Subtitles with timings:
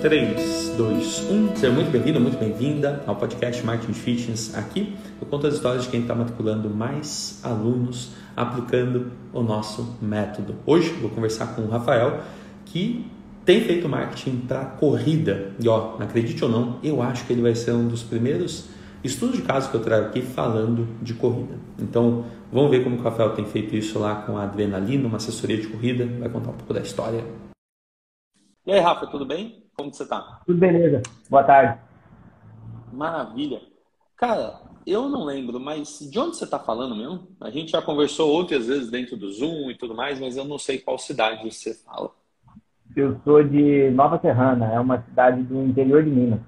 [0.00, 1.56] 3, 2, 1.
[1.56, 4.56] Seja muito bem-vindo, muito bem-vinda ao podcast Marketing Fitness.
[4.56, 10.54] Aqui eu conto as histórias de quem está matriculando mais alunos aplicando o nosso método.
[10.64, 12.22] Hoje vou conversar com o Rafael,
[12.64, 13.04] que
[13.44, 15.52] tem feito marketing para corrida.
[15.60, 18.70] E ó, acredite ou não, eu acho que ele vai ser um dos primeiros
[19.04, 21.56] estudos de caso que eu trago aqui falando de corrida.
[21.78, 25.58] Então, vamos ver como o Rafael tem feito isso lá com a Adrenalina, uma assessoria
[25.58, 26.08] de corrida.
[26.18, 27.22] Vai contar um pouco da história.
[28.70, 29.64] E aí, Rafa, tudo bem?
[29.76, 30.42] Como você tá?
[30.46, 31.02] Tudo beleza.
[31.28, 31.80] Boa tarde.
[32.92, 33.60] Maravilha.
[34.16, 37.26] Cara, eu não lembro, mas de onde você está falando mesmo?
[37.40, 40.56] A gente já conversou outras vezes dentro do Zoom e tudo mais, mas eu não
[40.56, 42.12] sei qual cidade você fala.
[42.94, 46.40] Eu sou de Nova Serrana, é uma cidade do interior de Minas.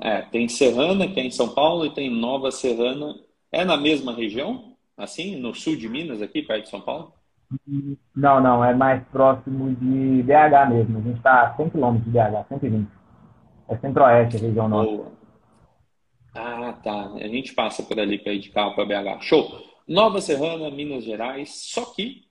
[0.00, 3.14] É, tem Serrana, que é em São Paulo, e tem Nova Serrana.
[3.52, 4.72] É na mesma região?
[4.96, 7.17] Assim, no sul de Minas, aqui, perto de São Paulo?
[8.14, 10.98] Não, não, é mais próximo de BH mesmo.
[10.98, 12.88] A gente está a 100 km de BH, 120.
[13.68, 14.96] É centro-oeste, a região norte.
[14.96, 15.12] Boa.
[16.34, 17.12] Ah, tá.
[17.14, 19.22] A gente passa por ali para ir de carro para BH.
[19.22, 19.50] Show.
[19.86, 21.50] Nova Serrana, Minas Gerais.
[21.50, 22.26] Só que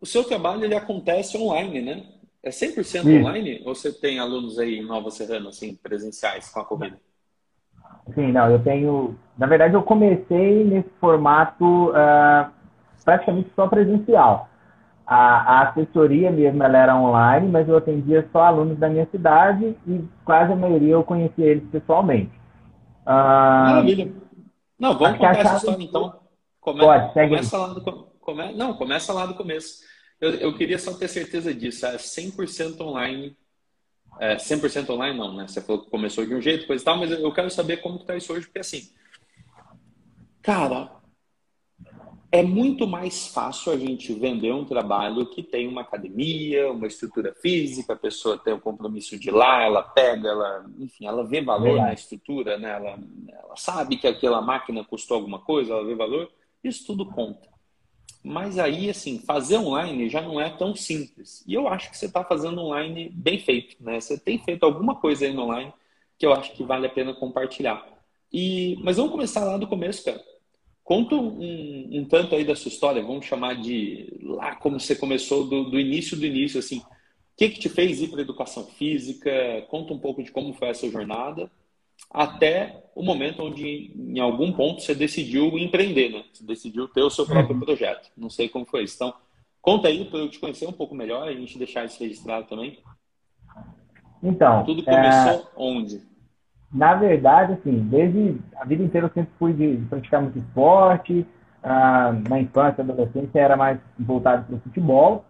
[0.00, 2.04] o seu trabalho ele acontece online, né?
[2.42, 3.20] É 100% Sim.
[3.20, 3.62] online?
[3.64, 6.98] Ou você tem alunos aí em Nova Serrana, assim, presenciais com a corrida?
[8.14, 8.50] Sim, não.
[8.50, 9.18] Eu tenho.
[9.36, 12.50] Na verdade, eu comecei nesse formato uh,
[13.04, 14.47] praticamente só presencial.
[15.10, 19.74] A, a, assessoria mesmo ela era online, mas eu atendia só alunos da minha cidade
[19.86, 22.30] e quase a maioria eu conhecia eles pessoalmente.
[23.06, 24.12] Ah, Maravilha.
[24.78, 26.20] Não, vamos contar essa história então.
[26.60, 26.80] Come...
[26.80, 27.30] Pode, segue.
[27.30, 28.52] Começa lá do, come...
[28.52, 29.82] Não, começa lá do começo.
[30.20, 31.86] Eu, eu queria só ter certeza disso.
[31.86, 33.34] É 100% online.
[34.20, 35.48] É, 100% online não, né?
[35.48, 37.98] Você falou que começou de um jeito, coisa e tal, mas eu quero saber como
[37.98, 38.90] que tá isso hoje, porque assim,
[40.42, 40.90] cara,
[42.30, 47.34] é muito mais fácil a gente vender um trabalho que tem uma academia, uma estrutura
[47.34, 51.40] física, a pessoa tem o compromisso de ir lá, ela pega, ela, enfim, ela vê
[51.40, 52.70] valor na estrutura, né?
[52.70, 52.98] ela,
[53.28, 56.30] ela sabe que aquela máquina custou alguma coisa, ela vê valor,
[56.62, 57.48] isso tudo conta.
[58.22, 61.42] Mas aí, assim, fazer online já não é tão simples.
[61.46, 64.00] E eu acho que você está fazendo online bem feito, né?
[64.00, 65.72] Você tem feito alguma coisa aí no online
[66.18, 67.86] que eu acho que vale a pena compartilhar.
[68.30, 70.20] E, mas vamos começar lá do começo, cara
[70.88, 75.46] Conta um, um, tanto aí da sua história, vamos chamar de lá como você começou,
[75.46, 76.78] do, do início do início, assim.
[76.78, 76.84] O
[77.36, 79.30] que, que te fez ir para a educação física?
[79.68, 81.50] Conta um pouco de como foi essa jornada,
[82.10, 86.24] até o momento onde, em algum ponto, você decidiu empreender, né?
[86.32, 87.60] Você decidiu ter o seu próprio uhum.
[87.60, 88.08] projeto.
[88.16, 88.94] Não sei como foi isso.
[88.94, 89.12] Então,
[89.60, 92.78] conta aí para eu te conhecer um pouco melhor, a gente deixar isso registrado também.
[94.22, 94.64] Então.
[94.64, 95.44] Tudo começou é...
[95.54, 96.07] onde?
[96.72, 101.26] Na verdade, assim, desde a vida inteira eu sempre fui de, de praticar muito esporte.
[101.62, 105.24] Ah, na infância, adolescência, era mais voltado para o futebol.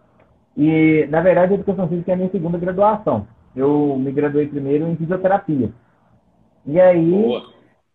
[0.55, 3.27] E, na verdade, a educação física é a minha segunda graduação.
[3.55, 5.71] Eu me graduei primeiro em fisioterapia.
[6.65, 7.41] E aí,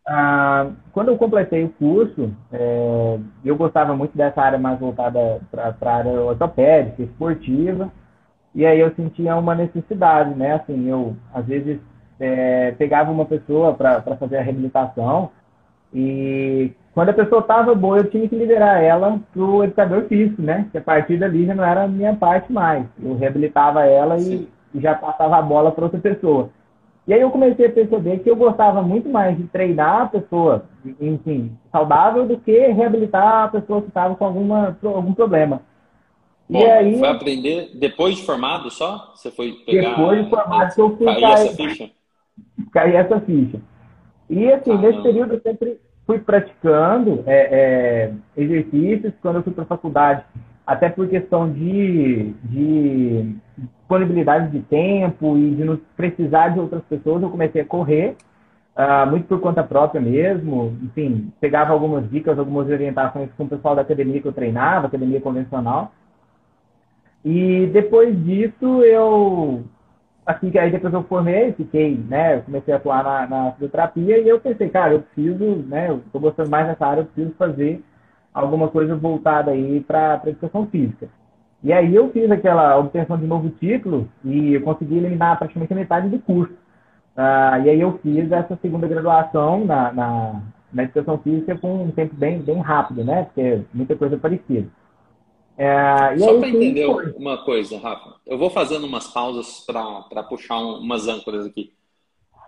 [0.07, 5.75] ah, quando eu completei o curso, é, eu gostava muito dessa área mais voltada para
[5.81, 7.91] a área ortopédica, esportiva.
[8.55, 10.55] E aí eu sentia uma necessidade, né?
[10.55, 11.81] Assim, eu, às vezes,
[12.19, 15.31] é, pegava uma pessoa para fazer a reabilitação
[15.95, 20.43] e quando a pessoa estava boa, eu tinha que liberar ela para o educador físico,
[20.43, 20.69] né?
[20.73, 22.85] Que a partir dali já não era a minha parte mais.
[23.03, 26.51] Eu reabilitava ela e, e já passava a bola para outra pessoa.
[27.07, 30.65] E aí eu comecei a perceber que eu gostava muito mais de treinar a pessoa,
[31.01, 35.61] enfim, saudável, do que reabilitar a pessoa que estava com alguma, algum problema.
[36.49, 39.13] Bom, e aí, foi aprender depois de formado só?
[39.15, 39.91] Você foi pegar...
[39.91, 41.91] Depois de formado que eu fui cair, essa ficha?
[42.75, 43.59] Cair essa ficha.
[44.29, 45.03] E assim, ah, nesse não.
[45.03, 50.25] período eu sempre fui praticando é, é, exercícios quando eu fui para a faculdade,
[50.67, 57.23] até por questão de, de disponibilidade de tempo e de não precisar de outras pessoas,
[57.23, 58.17] eu comecei a correr,
[58.77, 60.77] uh, muito por conta própria mesmo.
[60.83, 65.21] Enfim, pegava algumas dicas, algumas orientações com o pessoal da academia que eu treinava, academia
[65.21, 65.93] convencional.
[67.23, 69.65] E depois disso eu
[70.27, 74.19] assim que aí depois eu formei, fiquei, né, eu comecei a atuar na, na fisioterapia
[74.19, 77.35] e eu pensei, cara, eu preciso, né, eu tô gostando mais dessa área, eu preciso
[77.37, 77.83] fazer
[78.33, 81.09] alguma coisa voltada aí para a educação física.
[81.63, 85.77] E aí eu fiz aquela obtenção de novo título e eu consegui eliminar praticamente a
[85.77, 86.53] metade do curso.
[87.17, 90.43] Uh, e aí eu fiz essa segunda graduação na, na,
[90.73, 94.67] na educação física com um tempo bem, bem rápido, né, porque muita coisa parecida.
[95.57, 97.13] É, Só para entender foi.
[97.13, 101.73] uma coisa, Rafa, eu vou fazendo umas pausas para puxar um, umas âncoras aqui.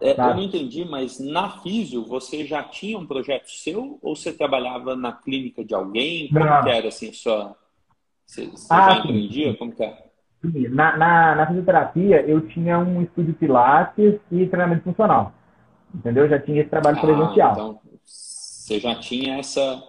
[0.00, 0.30] É, tá.
[0.30, 4.94] Eu não entendi, mas na Físio você já tinha um projeto seu ou você trabalhava
[4.94, 6.28] na clínica de alguém?
[6.28, 6.62] Como não.
[6.62, 7.56] que era assim sua.
[8.26, 9.56] Você, você ah, já empreendia?
[9.56, 10.06] Como que é?
[10.70, 15.32] Na, na, na, fisioterapia, eu tinha um estúdio Pilates e treinamento funcional.
[15.94, 16.24] Entendeu?
[16.24, 17.52] Eu já tinha esse trabalho ah, presencial.
[17.52, 19.82] Então, você já tinha essa.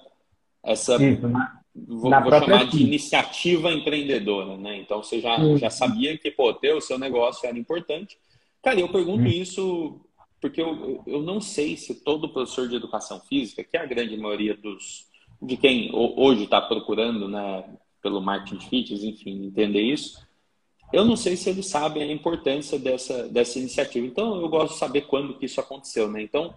[0.64, 1.57] essa Isso, na,
[1.88, 4.78] vou, na vou chamar de iniciativa empreendedora, né?
[4.78, 8.18] Então você já, já sabia que, pô, ter o seu negócio era importante.
[8.64, 9.28] Cara, eu pergunto hum.
[9.28, 10.02] isso
[10.40, 14.16] porque eu, eu não sei se todo professor de educação física, que é a grande
[14.18, 15.08] maioria dos
[15.42, 17.64] de quem hoje está procurando, né,
[18.02, 20.26] pelo marketing fitness, enfim, entender isso,
[20.92, 24.06] eu não sei se eles sabem a importância dessa, dessa iniciativa.
[24.06, 26.22] Então, eu gosto de saber quando que isso aconteceu, né?
[26.22, 26.54] Então,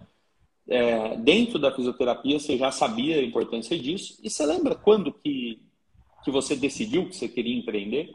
[0.67, 4.17] é, dentro da fisioterapia, você já sabia a importância disso.
[4.23, 5.61] E você lembra quando que,
[6.23, 8.13] que você decidiu que você queria empreender?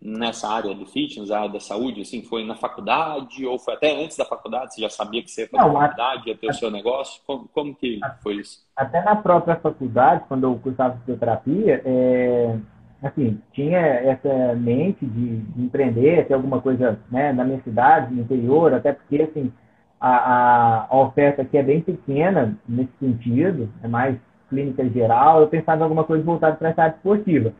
[0.00, 3.92] nessa área do fitness, a área da saúde, assim, foi na faculdade ou foi até
[4.02, 4.74] antes da faculdade?
[4.74, 7.20] Você já sabia que você ia fazer faculdade, ia ter o seu negócio?
[7.26, 8.64] Como, como que foi isso?
[8.76, 12.56] Até na própria faculdade, quando eu cursava fisioterapia, é,
[13.02, 18.22] assim, tinha essa mente de, de, empreender, ter alguma coisa né, na minha cidade, no
[18.22, 19.52] interior, até porque, assim,
[20.00, 24.16] a, a, oferta aqui é bem pequena nesse sentido, é mais
[24.48, 27.52] clínica geral, eu pensava em alguma coisa voltada para essa área esportiva.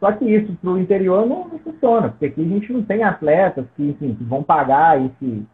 [0.00, 3.02] Só que isso para o interior não, não, funciona, porque aqui a gente não tem
[3.02, 5.46] atletas que, enfim, que vão pagar esse,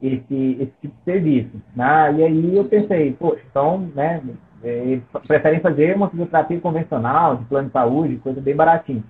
[0.00, 1.62] esse, esse tipo de serviço.
[1.76, 2.14] Né?
[2.14, 4.22] E aí eu pensei, poxa, então, né,
[4.62, 9.02] eles preferem fazer uma fisioterapia convencional, de plano de saúde, coisa bem baratinha.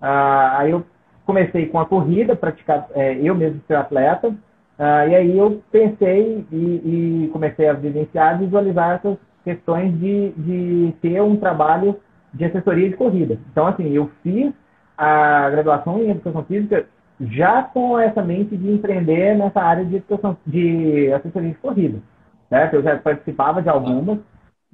[0.00, 0.84] Ah, aí eu
[1.24, 4.34] comecei com a corrida, praticar, é, eu mesmo ser atleta,
[4.78, 10.94] ah, e aí eu pensei e, e, comecei a vivenciar, visualizar essas questões de, de
[11.00, 12.00] ter um trabalho
[12.32, 13.38] de assessoria de corrida.
[13.50, 14.52] Então, assim, eu fiz
[14.96, 16.86] a graduação em educação física
[17.20, 22.02] já com essa mente de empreender nessa área de educação, de assessoria de corrida,
[22.48, 22.74] certo?
[22.74, 24.18] Eu já participava de algumas,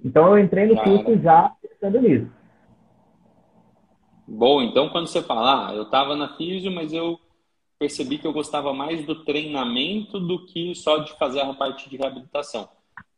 [0.03, 2.31] então eu entrei no curso já pensando nisso.
[4.27, 7.19] Bom, então quando você fala, ah, eu estava na físio, mas eu
[7.79, 11.97] percebi que eu gostava mais do treinamento do que só de fazer a parte de
[11.97, 12.69] reabilitação.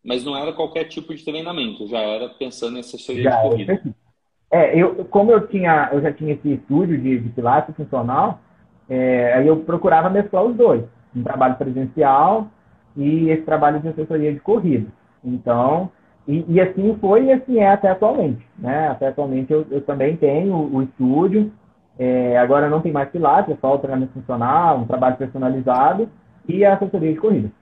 [0.04, 3.82] Mas não era qualquer tipo de treinamento, já era pensando em assessoria já de corrida.
[4.52, 8.40] É, eu, como eu tinha, eu já tinha esse estúdio de, de pilates funcional,
[8.88, 10.84] é, aí eu procurava mesclar os dois,
[11.14, 12.48] um trabalho presencial
[12.96, 14.88] e esse trabalho de assessoria de corrida.
[15.24, 15.90] Então,
[16.26, 18.88] e, e assim foi e assim é até atualmente, né?
[18.88, 21.52] Até atualmente eu, eu também tenho o estúdio,
[22.02, 26.10] é, agora não tem mais pilates, é só o treinamento funcional, um trabalho personalizado
[26.48, 27.52] e a assessoria de corrida.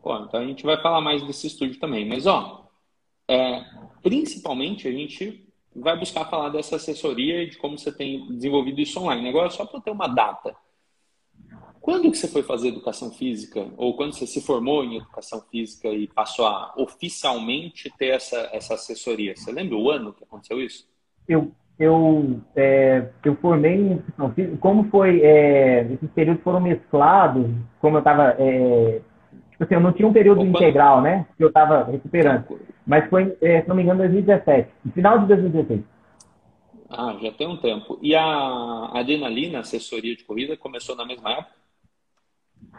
[0.00, 2.70] Pô, então a gente vai falar mais desse estúdio também, mas ó,
[3.28, 3.64] é,
[4.00, 5.44] principalmente a gente
[5.74, 9.28] vai buscar falar dessa assessoria e de como você tem desenvolvido isso online.
[9.28, 10.54] Agora, só para ter uma data.
[11.80, 13.72] Quando que você foi fazer educação física?
[13.76, 18.74] Ou quando você se formou em educação física e passou a oficialmente ter essa, essa
[18.74, 19.34] assessoria?
[19.34, 20.88] Você lembra o ano que aconteceu isso?
[21.26, 24.56] Eu, eu, é, eu formei em educação física.
[24.58, 27.46] Como foi, é, esses períodos foram mesclados,
[27.80, 29.00] como eu estava é,
[29.58, 30.50] Tipo assim, eu não tinha um período Opa.
[30.50, 31.26] integral, né?
[31.36, 32.44] Que eu estava recuperando.
[32.86, 34.70] Mas foi, é, se não me engano, 2017.
[34.84, 35.82] No final de 2016.
[36.88, 37.98] Ah, já tem um tempo.
[38.00, 41.58] E a adrenalina, assessoria de corrida, começou na mesma época?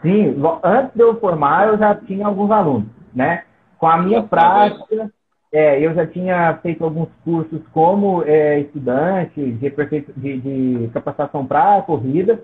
[0.00, 3.44] Sim, antes de eu formar, eu já tinha alguns alunos, né?
[3.76, 5.12] Com a minha prática,
[5.52, 9.70] é, eu já tinha feito alguns cursos como é, estudante de,
[10.16, 12.40] de, de capacitação para corrida.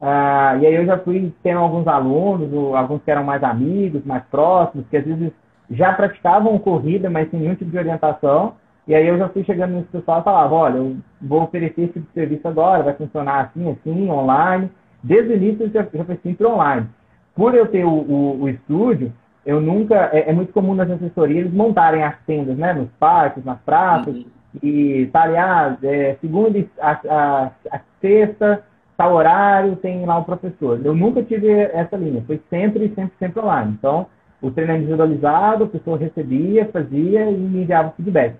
[0.00, 4.22] Ah, e aí eu já fui tendo alguns alunos, alguns que eram mais amigos, mais
[4.24, 5.32] próximos, que às vezes
[5.70, 8.54] já praticavam corrida, mas sem nenhum tipo de orientação.
[8.86, 11.92] E aí eu já fui chegando nesse pessoal e falava, olha, eu vou oferecer esse
[11.94, 14.70] tipo de serviço agora, vai funcionar assim, assim, online.
[15.02, 16.86] Desde o início eu já, já foi sempre online.
[17.34, 19.10] Por eu ter o, o, o estúdio,
[19.44, 20.10] eu nunca...
[20.12, 22.72] É, é, muito comum nas assessorias eles montarem as tendas, né?
[22.72, 24.14] Nos parques, nas praças.
[24.14, 24.24] Uhum.
[24.62, 28.62] E tá ali, ah, é, segunda a, a, a sexta
[28.96, 30.80] tal horário tem lá um professor.
[30.84, 33.74] Eu nunca tive essa linha, foi sempre, sempre, sempre online.
[33.78, 34.06] Então,
[34.40, 38.36] o treino é individualizado, a pessoa recebia, fazia e me enviava feedback.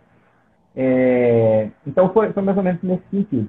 [0.76, 1.68] É...
[1.86, 3.48] Então, foi, foi mais ou menos nesse sentido.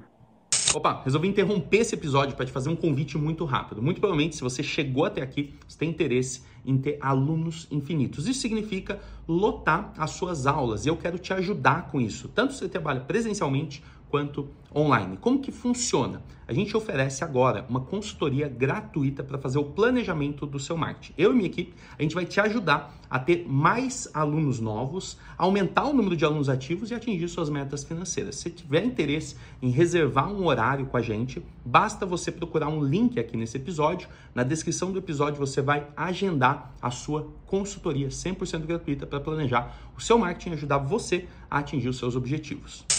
[0.74, 3.80] Opa, resolvi interromper esse episódio para te fazer um convite muito rápido.
[3.80, 8.26] Muito provavelmente, se você chegou até aqui, você tem interesse em ter alunos infinitos.
[8.26, 10.84] Isso significa lotar as suas aulas.
[10.84, 12.28] E eu quero te ajudar com isso.
[12.28, 13.82] Tanto se você trabalha presencialmente
[14.16, 15.18] quanto online.
[15.18, 16.22] Como que funciona?
[16.48, 21.12] A gente oferece agora uma consultoria gratuita para fazer o planejamento do seu marketing.
[21.18, 25.84] Eu e minha equipe, a gente vai te ajudar a ter mais alunos novos, aumentar
[25.84, 28.36] o número de alunos ativos e atingir suas metas financeiras.
[28.36, 33.20] Se tiver interesse em reservar um horário com a gente, basta você procurar um link
[33.20, 34.08] aqui nesse episódio.
[34.34, 40.00] Na descrição do episódio você vai agendar a sua consultoria 100% gratuita para planejar o
[40.00, 42.95] seu marketing e ajudar você a atingir os seus objetivos.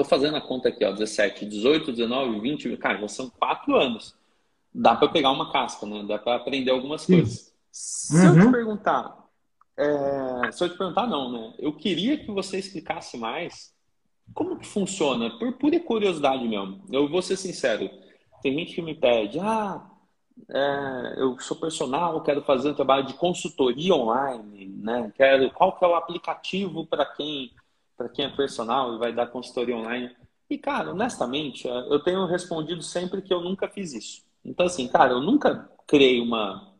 [0.00, 4.16] Tô fazendo a conta aqui, ó, 17, 18, 19, 20, cara, já são quatro anos.
[4.72, 6.02] Dá para pegar uma casca, né?
[6.08, 7.16] Dá para aprender algumas Sim.
[7.16, 7.52] coisas.
[7.70, 8.24] Se uhum.
[8.24, 8.52] eu te uhum.
[8.52, 9.26] perguntar,
[9.76, 10.52] é...
[10.52, 11.52] se eu te perguntar, não, né?
[11.58, 13.74] Eu queria que você explicasse mais
[14.32, 16.82] como que funciona, por pura curiosidade mesmo.
[16.90, 17.90] Eu vou ser sincero,
[18.42, 19.86] tem gente que me pede, ah,
[20.48, 25.12] é, eu sou personal, quero fazer um trabalho de consultoria online, né?
[25.14, 27.52] Quero, qual que é o aplicativo para quem
[28.00, 30.10] para quem é personal e vai dar consultoria online?
[30.48, 34.22] E cara, honestamente, é, eu tenho respondido sempre que eu nunca fiz isso.
[34.42, 36.72] Então assim, cara, eu nunca criei uma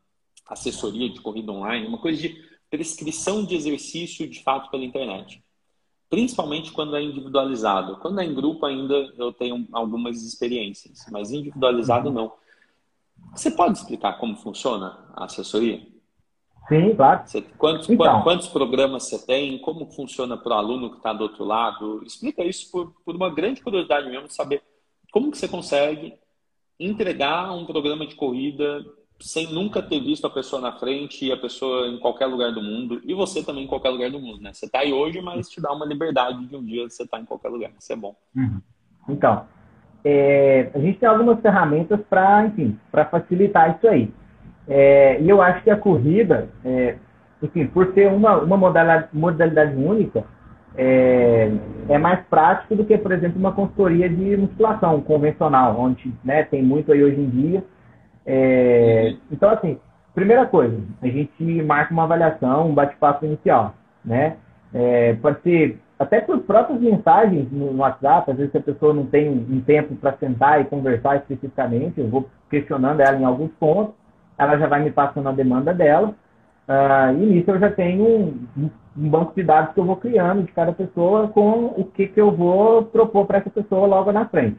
[0.48, 5.44] assessoria de corrida online, uma coisa de prescrição de exercício de fato pela internet.
[6.08, 7.98] Principalmente quando é individualizado.
[7.98, 12.14] Quando é em grupo ainda eu tenho algumas experiências, mas individualizado uhum.
[12.14, 12.32] não.
[13.36, 15.86] Você pode explicar como funciona a assessoria?
[16.70, 17.22] Sim, claro.
[17.26, 19.58] Você, quantos, então, quantos programas você tem?
[19.58, 22.00] Como funciona para o aluno que está do outro lado?
[22.06, 24.62] Explica isso por, por uma grande curiosidade mesmo, de saber
[25.10, 26.14] como que você consegue
[26.78, 28.84] entregar um programa de corrida
[29.18, 32.62] sem nunca ter visto a pessoa na frente e a pessoa em qualquer lugar do
[32.62, 34.52] mundo e você também em qualquer lugar do mundo, né?
[34.52, 37.22] Você está aí hoje, mas te dá uma liberdade de um dia você estar tá
[37.22, 37.72] em qualquer lugar.
[37.76, 38.14] Isso é bom.
[38.34, 38.60] Uhum.
[39.08, 39.44] Então,
[40.04, 44.10] é, a gente tem algumas ferramentas para, enfim, para facilitar isso aí.
[44.70, 46.94] É, e eu acho que a corrida, é,
[47.42, 50.24] enfim, por ser uma, uma modalidade, modalidade única,
[50.76, 51.50] é,
[51.88, 56.62] é, mais prático do que, por exemplo, uma consultoria de musculação convencional, onde né, tem
[56.62, 57.64] muito aí hoje em dia.
[58.24, 59.76] É, então, assim,
[60.14, 63.74] primeira coisa, a gente marca uma avaliação, um bate-papo inicial,
[64.04, 64.36] né?
[64.72, 69.28] É, pode ser até por próprias mensagens no, WhatsApp, às vezes a pessoa não tem
[69.28, 73.94] um tempo para sentar e conversar especificamente, eu vou questionando ela em alguns pontos,
[74.40, 76.14] ela já vai me passando a demanda dela,
[76.66, 80.44] uh, e nisso eu já tenho um, um, banco de dados que eu vou criando
[80.44, 84.24] de cada pessoa com o que, que eu vou propor para essa pessoa logo na
[84.24, 84.58] frente.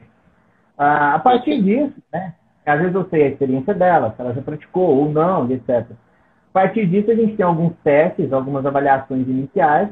[0.78, 4.42] Uh, a partir disso, né, às vezes eu sei a experiência dela, se ela já
[4.44, 5.88] praticou ou não, etc.
[5.90, 9.90] A partir disso, a gente tem alguns testes, algumas avaliações iniciais,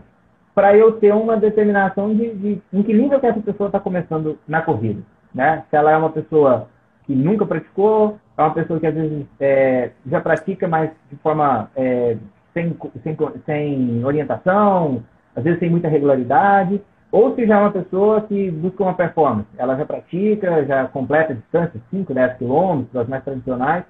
[0.53, 4.38] para eu ter uma determinação de, de, em que nível que essa pessoa está começando
[4.48, 5.01] na corrida.
[5.34, 5.63] Né?
[5.69, 6.67] Se ela é uma pessoa
[7.05, 11.69] que nunca praticou, é uma pessoa que às vezes é, já pratica, mas de forma
[11.75, 12.15] é,
[12.53, 15.03] sem, sem, sem orientação,
[15.36, 16.81] às vezes sem muita regularidade,
[17.12, 19.50] ou se já é uma pessoa que busca uma performance.
[19.58, 23.84] Ela já pratica, já completa distâncias, 5, 10 quilômetros, as mais tradicionais,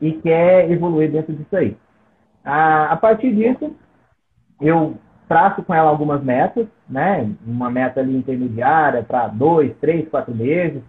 [0.00, 1.76] e quer evoluir dentro disso aí.
[2.44, 3.74] A, a partir disso,
[4.60, 7.30] eu traço com ela algumas metas, né?
[7.46, 10.82] Uma meta ali intermediária para dois, três, quatro meses.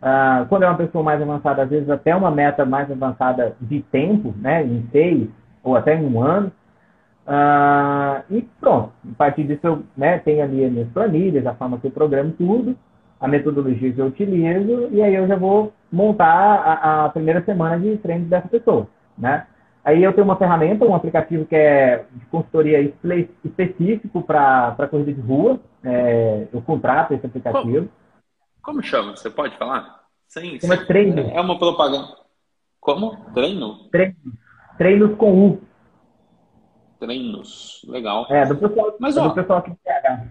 [0.00, 3.82] Uh, quando é uma pessoa mais avançada, às vezes até uma meta mais avançada de
[3.82, 4.64] tempo, né?
[4.64, 5.28] Em seis
[5.62, 6.50] ou até em um ano.
[7.26, 8.90] Uh, e pronto.
[9.12, 12.32] A partir disso, eu né, tenho ali as minhas planilhas, a forma que eu programo
[12.32, 12.74] tudo,
[13.20, 17.78] a metodologia que eu utilizo, e aí eu já vou montar a, a primeira semana
[17.78, 18.88] de treino dessa pessoa,
[19.18, 19.44] né?
[19.84, 22.80] Aí eu tenho uma ferramenta, um aplicativo que é de consultoria
[23.44, 25.58] específico para corrida de rua.
[25.82, 27.72] É, eu contrato esse aplicativo.
[27.72, 27.88] Como,
[28.62, 29.16] como chama?
[29.16, 30.00] Você pode falar?
[30.28, 30.86] Sim, Chama sim.
[30.86, 31.30] treino.
[31.30, 32.16] É uma propaganda.
[32.80, 33.16] Como?
[33.32, 33.88] Treino?
[33.90, 34.16] Treino.
[34.78, 35.62] Treinos com U.
[36.98, 37.84] Treinos.
[37.88, 38.26] Legal.
[38.30, 40.28] É, do pessoal, Mas, é ó, do pessoal aqui de PH.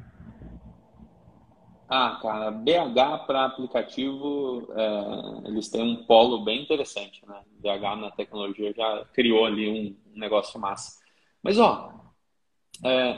[1.92, 7.42] Ah, cara, BH para aplicativo, é, eles têm um polo bem interessante, né?
[7.60, 11.00] BH na tecnologia já criou ali um, um negócio massa.
[11.42, 11.92] Mas, ó,
[12.86, 13.18] é,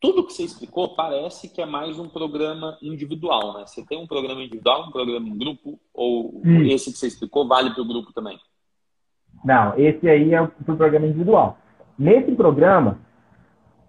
[0.00, 3.64] tudo que você explicou parece que é mais um programa individual, né?
[3.66, 6.62] Você tem um programa individual, um programa em grupo, ou hum.
[6.64, 8.38] esse que você explicou vale para o grupo também?
[9.44, 11.58] Não, esse aí é o programa individual.
[11.98, 12.98] Nesse programa,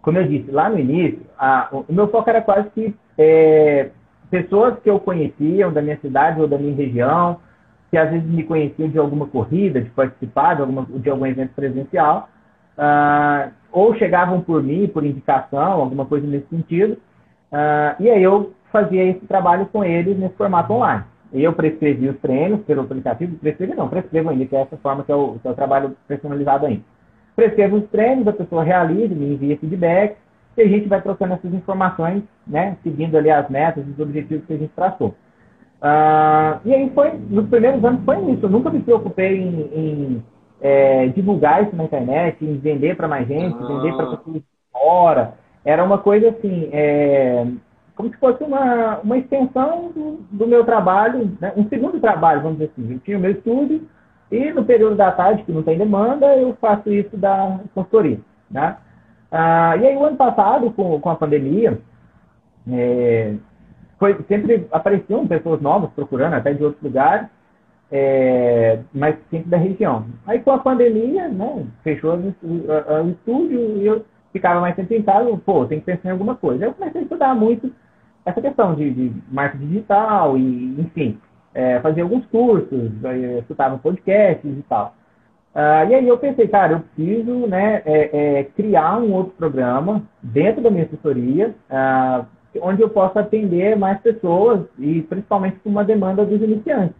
[0.01, 3.91] como eu disse lá no início, a, o meu foco era quase que é,
[4.29, 7.39] pessoas que eu conhecia, da minha cidade ou da minha região,
[7.89, 11.53] que às vezes me conheciam de alguma corrida, de participar de, alguma, de algum evento
[11.53, 12.29] presencial,
[12.77, 16.93] uh, ou chegavam por mim, por indicação, alguma coisa nesse sentido,
[17.51, 21.03] uh, e aí eu fazia esse trabalho com eles nesse formato online.
[21.31, 25.11] Eu prescrevi os treinos pelo aplicativo, prescrevi não, prescrevo ainda, que é essa forma que
[25.11, 26.81] é que é trabalho personalizado ainda.
[27.35, 30.17] Prescrevo os treinos, a pessoa realiza, me envia feedback,
[30.57, 34.53] e a gente vai trocando essas informações, né, seguindo ali as metas, os objetivos que
[34.53, 35.09] a gente traçou.
[35.83, 40.23] Uh, e aí foi, nos primeiros anos foi isso, eu nunca me preocupei em, em
[40.61, 43.67] é, divulgar isso na internet, vender para mais gente, ah.
[43.67, 45.33] vender para pessoas fora.
[45.63, 47.45] Era uma coisa assim, é,
[47.95, 51.51] como se fosse uma, uma extensão do, do meu trabalho, né?
[51.57, 52.93] um segundo trabalho, vamos dizer assim.
[52.93, 53.81] Eu tinha o meu estúdio
[54.31, 58.19] e no período da tarde, que não tem demanda, eu faço isso da consultoria.
[58.49, 58.77] Né?
[59.31, 61.79] Ah, e aí, o ano passado, com, com a pandemia,
[62.69, 63.35] é,
[63.97, 67.27] foi, sempre apareciam pessoas novas procurando, até de outros lugares,
[67.91, 68.79] é,
[69.29, 70.05] sempre da região.
[70.25, 75.29] Aí com a pandemia, né, fechou o, estúdio e eu ficava mais tempo em casa,
[75.45, 76.65] pô, tem que pensar em alguma coisa.
[76.65, 77.71] Aí eu comecei a estudar muito
[78.25, 81.17] essa questão de, de marketing digital e, enfim,
[81.53, 82.91] é, fazia alguns cursos,
[83.39, 84.93] escutava podcasts e tal.
[85.57, 90.03] Uh, e aí eu pensei, cara, eu preciso né, é, é, criar um outro programa
[90.21, 92.23] dentro da minha assessoria, uh,
[92.61, 96.95] onde eu possa atender mais pessoas e principalmente com uma demanda dos iniciantes.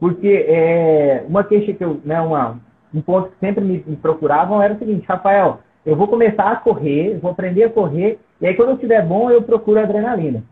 [0.00, 2.58] Porque é, uma queixa que eu, né, uma,
[2.92, 6.56] um ponto que sempre me, me procuravam era o seguinte, Rafael, eu vou começar a
[6.56, 10.42] correr, vou aprender a correr, e aí quando eu estiver bom, eu procuro adrenalina.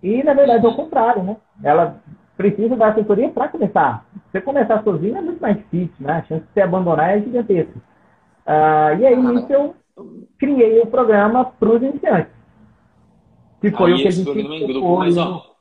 [0.00, 1.36] E, na verdade, é o contrário, né?
[1.62, 1.96] Ela
[2.36, 4.06] precisa da assessoria para começar.
[4.30, 6.12] Você começar sozinho é muito mais difícil, né?
[6.18, 7.74] A chance de você abandonar é gigantesca.
[8.46, 9.74] Ah, e aí, nisso, eu
[10.38, 12.32] criei o programa para os iniciantes.
[13.60, 15.54] Que foi aí o que a gente grupo, mas, ó,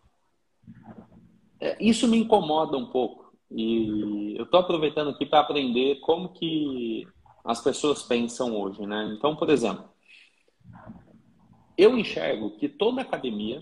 [1.64, 3.23] é, isso me incomoda um pouco.
[3.54, 7.08] E eu estou aproveitando aqui para aprender como que
[7.46, 9.14] as pessoas pensam hoje, né?
[9.16, 9.86] Então, por exemplo,
[11.78, 13.62] eu enxergo que toda academia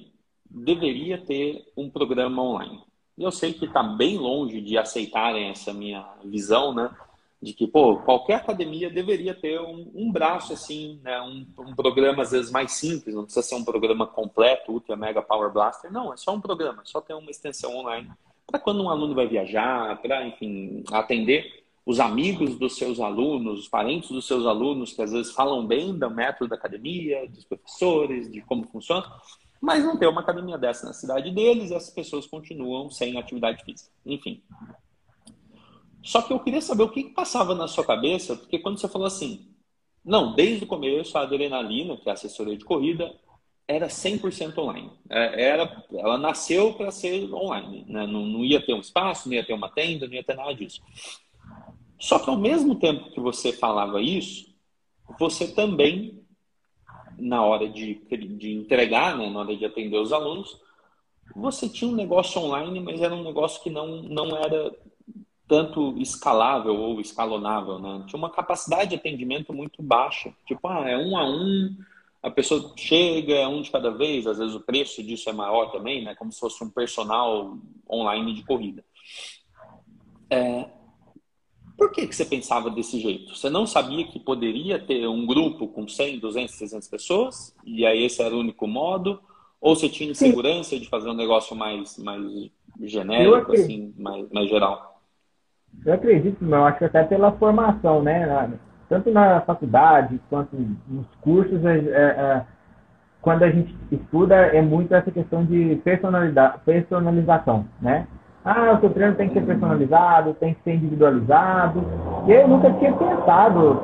[0.50, 2.82] deveria ter um programa online.
[3.18, 6.90] Eu sei que está bem longe de aceitarem essa minha visão, né?
[7.42, 11.20] De que, pô, qualquer academia deveria ter um, um braço assim, né?
[11.22, 15.22] Um, um, programa às vezes mais simples, não precisa ser um programa completo, Ultra Mega
[15.22, 15.92] Power Blaster.
[15.92, 18.10] Não, é só um programa, só ter uma extensão online
[18.52, 23.68] para quando um aluno vai viajar, para, enfim, atender os amigos dos seus alunos, os
[23.68, 28.32] parentes dos seus alunos, que às vezes falam bem do método da academia, dos professores,
[28.32, 29.04] de como funciona,
[29.60, 33.92] mas não tem uma academia dessa na cidade deles, essas pessoas continuam sem atividade física.
[34.06, 34.44] Enfim.
[36.04, 39.08] Só que eu queria saber o que passava na sua cabeça, porque quando você falou
[39.08, 39.48] assim,
[40.04, 43.14] não, desde o começo a adrenalina, que é a assessoria de corrida,
[43.76, 44.92] era 100% online.
[45.10, 47.86] É, era, ela nasceu para ser online.
[47.88, 48.06] Né?
[48.06, 50.54] Não, não ia ter um espaço, não ia ter uma tenda, não ia ter nada
[50.54, 50.82] disso.
[52.00, 54.54] Só que ao mesmo tempo que você falava isso,
[55.20, 56.24] você também,
[57.18, 60.60] na hora de, de entregar, né, na hora de atender os alunos,
[61.36, 64.74] você tinha um negócio online, mas era um negócio que não, não era
[65.48, 68.04] tanto escalável ou escalonável, né?
[68.08, 70.34] Tinha uma capacidade de atendimento muito baixa.
[70.46, 71.76] Tipo, ah, é um a um,
[72.22, 75.72] a pessoa chega, é um de cada vez, às vezes o preço disso é maior
[75.72, 76.16] também, né?
[76.16, 77.58] Como se fosse um personal
[77.90, 78.84] online de corrida.
[80.30, 80.70] É,
[81.82, 83.36] por que, que você pensava desse jeito?
[83.36, 87.56] Você não sabia que poderia ter um grupo com 100, 200, 300 pessoas?
[87.66, 89.20] E aí esse era o único modo?
[89.60, 95.02] Ou você tinha insegurança de fazer um negócio mais, mais genérico, assim, mais, mais geral?
[95.84, 98.28] Eu acredito, eu acho que até pela formação, né?
[98.92, 100.54] Tanto na faculdade quanto
[100.86, 102.42] nos cursos, é, é, é,
[103.22, 105.82] quando a gente estuda, é muito essa questão de
[106.66, 108.06] personalização, né?
[108.44, 111.82] Ah, o seu treino tem que ser personalizado, tem que ser individualizado.
[112.28, 113.80] E eu nunca tinha pensado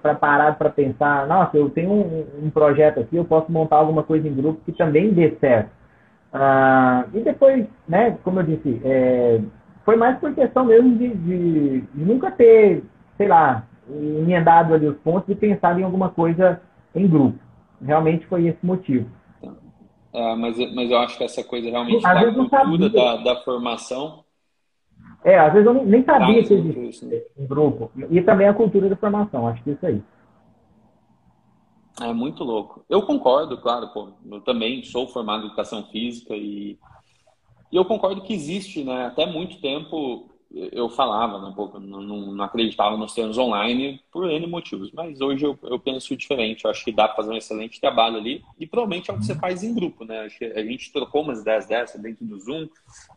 [0.00, 4.04] para parar para pensar, nossa, eu tenho um, um, projeto aqui, eu posso montar alguma
[4.04, 5.70] coisa em grupo que também dê certo.
[6.32, 9.40] Ah, e depois, né, como eu disse, é,
[9.84, 12.84] foi mais por questão mesmo de, de, de nunca ter,
[13.16, 16.60] sei lá, emendado ali os pontos e pensado em alguma coisa
[16.94, 17.38] em grupo.
[17.80, 19.08] Realmente foi esse motivo.
[20.12, 24.24] É, mas, mas eu acho que essa coisa realmente às da cultura da, da formação.
[25.22, 27.90] É, às vezes eu nem sabia que existia um grupo.
[28.10, 30.02] E também a cultura da formação, acho que é isso aí.
[32.00, 32.84] É muito louco.
[32.88, 34.08] Eu concordo, claro, pô.
[34.30, 36.78] Eu também sou formado em educação física e,
[37.72, 42.00] e eu concordo que existe, né, até muito tempo eu falava né, um pouco, não,
[42.00, 46.64] não, acreditava nos termos online por N motivos, mas hoje eu, eu penso diferente.
[46.64, 49.26] Eu acho que dá para fazer um excelente trabalho ali e provavelmente é o que
[49.26, 50.20] você faz em grupo, né?
[50.20, 52.68] Acho que a gente trocou umas ideias dessa dentro do Zoom.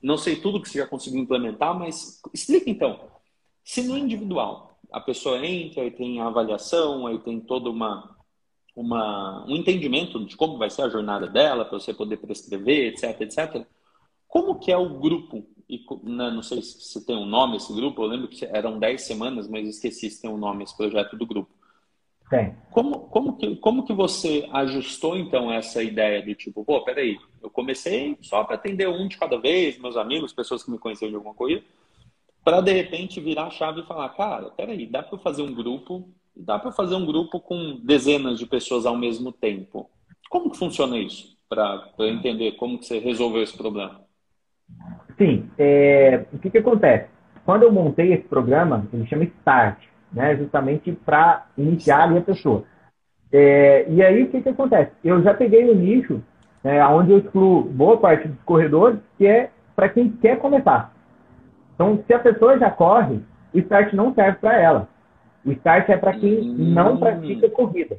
[0.02, 3.00] Não sei tudo que você já conseguiu implementar, mas explica então.
[3.64, 8.18] Se no individual a pessoa entra e tem a avaliação, aí tem toda uma,
[8.76, 13.22] uma um entendimento de como vai ser a jornada dela para você poder prescrever, etc,
[13.22, 13.66] etc.
[14.28, 18.02] Como que é o grupo e né, não sei se tem um nome esse grupo,
[18.02, 21.28] eu lembro que eram 10 semanas, mas esqueci se tem um nome esse projeto do
[21.28, 21.52] grupo.
[22.28, 22.56] Tem.
[22.72, 27.52] Como, como, que, como que você ajustou, então, essa ideia do tipo, pô, peraí, eu
[27.52, 31.16] comecei só para atender um de cada vez, meus amigos, pessoas que me conheciam de
[31.16, 31.64] alguma coisa,
[32.44, 36.10] para de repente virar a chave e falar, cara, peraí, dá para fazer um grupo,
[36.36, 39.90] dá para fazer um grupo com dezenas de pessoas ao mesmo tempo.
[40.30, 41.38] Como que funciona isso?
[41.48, 44.09] Para entender como que você resolveu esse problema.
[45.18, 47.08] Sim, é, o que, que acontece?
[47.46, 49.78] Quando eu montei esse programa, ele chama Start,
[50.14, 52.64] né, justamente para iniciar ali a pessoa.
[53.32, 54.92] É, e aí, o que, que acontece?
[55.04, 56.22] Eu já peguei o nicho
[56.64, 60.94] é, onde eu excluo boa parte dos corredores, que é para quem quer começar.
[61.74, 63.20] Então, se a pessoa já corre,
[63.54, 64.88] o start não serve para ela.
[65.46, 67.98] O start é para quem não pratica corrida.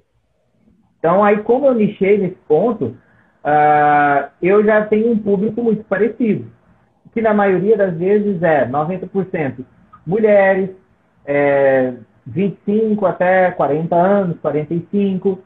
[0.98, 2.96] Então, aí, como eu nichei nesse ponto,
[3.42, 6.46] uh, eu já tenho um público muito parecido.
[7.12, 9.64] Que na maioria das vezes é 90%
[10.07, 10.70] mulheres,
[11.27, 11.94] é,
[12.27, 15.38] 25 até 40 anos, 45,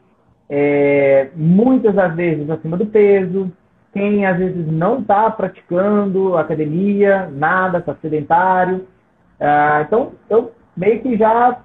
[0.49, 3.51] é, muitas das vezes acima do peso,
[3.93, 8.85] quem às vezes não está praticando academia, nada, está sedentário.
[9.39, 11.61] Ah, então, eu meio que já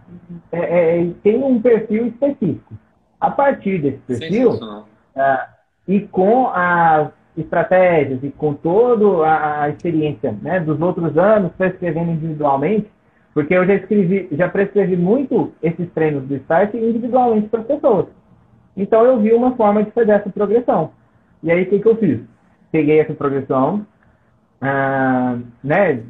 [0.52, 2.74] é, é, tenho um perfil específico.
[3.20, 4.58] A partir desse perfil,
[5.16, 5.48] ah,
[5.88, 7.10] e com as
[7.40, 12.90] estratégias e com toda a, experiência né, dos outros anos, prescrevendo individualmente,
[13.34, 18.06] porque eu já escrevi, já prescrevi muito esses treinos do Start individualmente para as pessoas.
[18.76, 20.90] Então eu vi uma forma de fazer essa progressão.
[21.42, 22.20] E aí o que, que eu fiz?
[22.70, 23.86] Peguei essa progressão,
[24.60, 26.02] ah, né,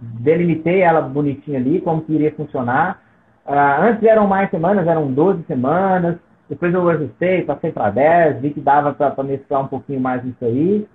[0.00, 3.02] delimitei ela bonitinha ali, como que iria funcionar.
[3.46, 6.16] Ah, antes eram mais semanas, eram 12 semanas.
[6.48, 10.44] Depois eu ajustei, passei para 10, vi que dava para mesclar um pouquinho mais nisso
[10.44, 10.86] aí.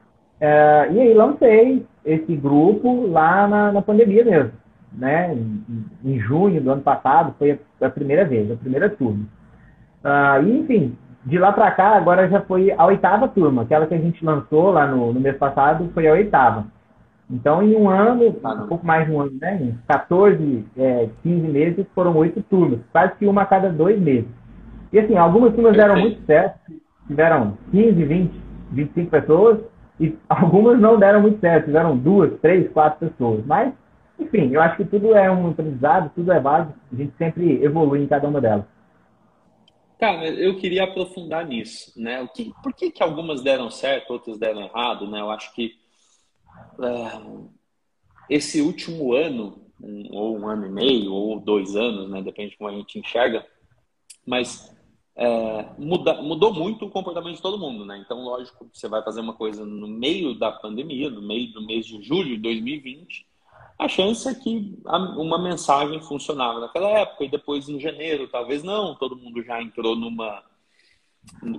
[0.41, 4.51] Ah, e aí lancei esse grupo lá na, na pandemia mesmo.
[4.91, 5.33] Né?
[5.33, 9.25] Em, em, junho do ano passado foi a, a primeira vez, a primeira turma.
[10.03, 13.63] Uh, e, enfim, de lá para cá, agora já foi a oitava turma.
[13.63, 16.65] Aquela que a gente lançou lá no, no mês passado foi a oitava.
[17.29, 19.59] Então, em um ano, ah, um pouco mais de um ano, né?
[19.61, 22.79] Em 14, é, 15 meses, foram oito turmas.
[22.91, 24.38] Quase que uma a cada dois meses.
[24.91, 26.59] E assim, algumas turmas deram muito certo.
[27.07, 29.59] Tiveram 15, 20, 25 pessoas.
[29.99, 31.65] E algumas não deram muito certo.
[31.65, 33.45] Tiveram duas, três, quatro pessoas.
[33.45, 33.73] Mas,
[34.19, 36.73] enfim, eu acho que tudo é um aprendizado, tudo é válido.
[36.91, 38.65] A gente sempre evolui em cada uma delas.
[39.99, 42.21] Cara, eu queria aprofundar nisso, né?
[42.21, 45.19] O que, por que, que algumas deram certo, outras deram errado, né?
[45.19, 45.75] Eu acho que
[46.81, 47.21] é,
[48.29, 52.21] esse último ano, um, ou um ano e meio, ou dois anos, né?
[52.21, 53.45] Depende de como a gente enxerga,
[54.25, 54.73] mas
[55.21, 57.97] é, muda, mudou muito o comportamento de todo mundo, né?
[57.97, 61.85] Então, lógico, você vai fazer uma coisa no meio da pandemia, no meio do mês
[61.85, 63.27] de julho de 2020,
[63.77, 68.95] a chance é que uma mensagem funcionava naquela época e depois em janeiro, talvez não,
[68.95, 70.41] todo mundo já entrou numa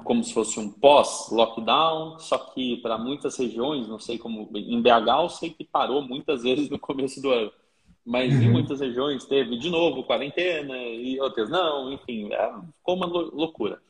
[0.04, 5.22] como se fosse um pós-lockdown, só que para muitas regiões, não sei como em BH,
[5.22, 7.52] eu sei que parou muitas vezes no começo do ano,
[8.04, 8.42] mas uhum.
[8.42, 13.80] em muitas regiões teve de novo quarentena e outras não, enfim, é, ficou uma loucura.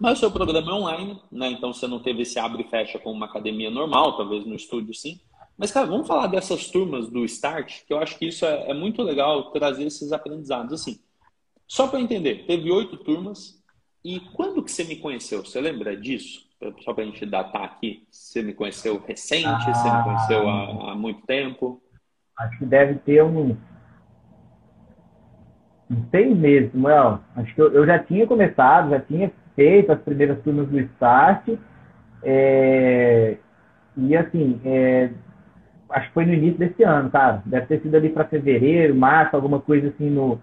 [0.00, 1.50] Mas o seu programa é online, né?
[1.50, 4.94] Então você não teve esse abre e fecha como uma academia normal, talvez no estúdio
[4.94, 5.20] sim.
[5.58, 8.74] Mas, cara, vamos falar dessas turmas do Start, que eu acho que isso é, é
[8.74, 10.72] muito legal trazer esses aprendizados.
[10.72, 11.00] Assim,
[11.66, 13.60] só para entender, teve oito turmas.
[14.04, 15.44] E quando que você me conheceu?
[15.44, 16.46] Você lembra disso?
[16.84, 18.06] Só para a gente datar aqui.
[18.08, 19.46] Você me conheceu recente?
[19.46, 21.82] Ah, você me conheceu há, há, muito tempo?
[22.38, 23.56] Acho que deve ter uns,
[26.10, 27.20] seis meses, Samuel.
[27.36, 31.48] Acho que eu, eu, já tinha começado, já tinha feito as primeiras turmas do Start.
[32.22, 33.36] É,
[33.96, 35.10] e assim, é,
[35.90, 37.42] acho que foi no início desse ano, cara.
[37.44, 40.40] Deve ter sido ali para fevereiro, março, alguma coisa assim no,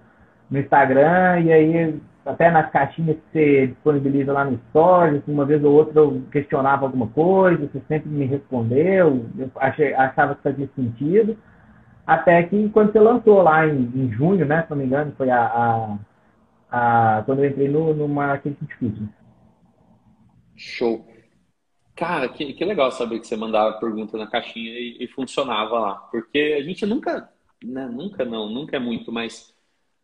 [0.49, 1.41] no Instagram.
[1.41, 5.99] E aí, até nas caixinhas que você disponibiliza lá no Stories, uma vez ou outra
[5.99, 11.37] eu questionava alguma coisa, você sempre me respondeu, eu achei, achava que fazia sentido.
[12.05, 15.29] Até que quando você lançou lá em, em junho, né, se não me engano, foi
[15.29, 15.97] a,
[16.71, 19.09] a, a quando eu entrei no, no Marketing Fitness.
[20.55, 21.05] Show.
[21.95, 25.95] Cara, que, que legal saber que você mandava pergunta na caixinha e, e funcionava lá.
[26.11, 27.29] Porque a gente nunca,
[27.63, 29.55] né, nunca não, nunca é muito, mas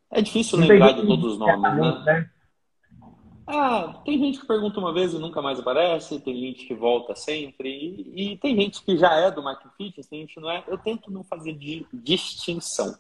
[0.10, 2.04] é difícil lembrar de todos os nomes, né?
[2.06, 2.30] né?
[3.48, 7.16] Ah, tem gente que pergunta uma vez e nunca mais aparece, tem gente que volta
[7.16, 10.50] sempre, e, e tem gente que já é do marketing fitness, tem gente que não
[10.50, 10.64] é.
[10.68, 11.58] Eu tento não fazer
[11.92, 12.96] distinção.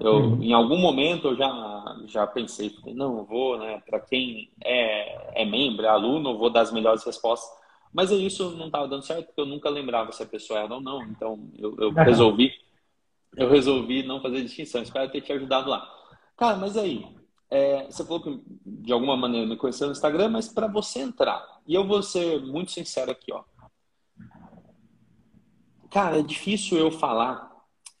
[0.00, 0.42] Eu, uhum.
[0.42, 5.44] Em algum momento eu já, já pensei, não, eu vou, né, para quem é, é
[5.44, 7.48] membro, é aluno, eu vou dar as melhores respostas.
[7.92, 10.80] Mas isso não estava dando certo porque eu nunca lembrava se a pessoa era ou
[10.80, 11.00] não.
[11.04, 12.52] Então eu, eu resolvi,
[13.36, 14.82] eu resolvi não fazer distinção.
[14.82, 15.88] Espero ter te ajudado lá.
[16.36, 17.06] Cara, mas aí,
[17.50, 21.44] é, você falou que de alguma maneira me conheceu no Instagram, mas para você entrar,
[21.66, 23.42] e eu vou ser muito sincero aqui, ó.
[25.90, 27.52] Cara, é difícil eu falar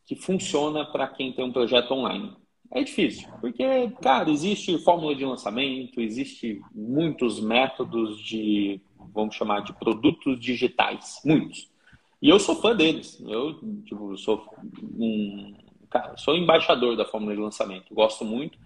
[0.04, 2.36] que funciona para quem tem um projeto online.
[2.70, 3.64] É difícil, porque,
[4.02, 8.80] cara, existe fórmula de lançamento, existe muitos métodos de
[9.14, 11.70] vamos chamar de produtos digitais, muitos.
[12.20, 13.22] E eu sou fã deles.
[13.26, 13.54] Eu
[13.84, 14.44] tipo, sou
[14.98, 15.54] um
[15.90, 17.94] cara, sou embaixador da fórmula de lançamento.
[17.94, 18.58] Gosto muito.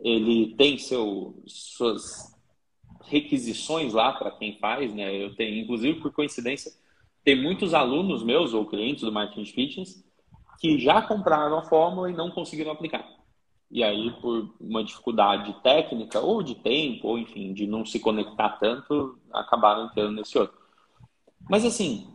[0.00, 2.34] Ele tem seu, suas,
[3.06, 5.14] requisições lá para quem faz, né?
[5.14, 6.72] Eu tenho, inclusive por coincidência,
[7.22, 10.04] tem muitos alunos meus ou clientes do marketing fitness
[10.58, 13.06] que já compraram a fórmula e não conseguiram aplicar.
[13.70, 18.50] E aí, por uma dificuldade técnica ou de tempo, ou enfim, de não se conectar
[18.50, 20.56] tanto, acabaram entrando nesse outro.
[21.48, 22.13] Mas assim,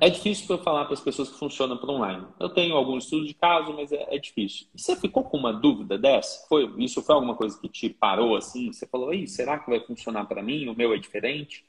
[0.00, 2.24] é difícil para eu falar para as pessoas que funcionam para online.
[2.38, 4.66] Eu tenho algum estudo de caso, mas é, é difícil.
[4.74, 6.46] Você ficou com uma dúvida dessa?
[6.48, 8.72] Foi, isso foi alguma coisa que te parou assim?
[8.72, 10.68] Você falou, Ih, será que vai funcionar para mim?
[10.68, 11.64] O meu é diferente?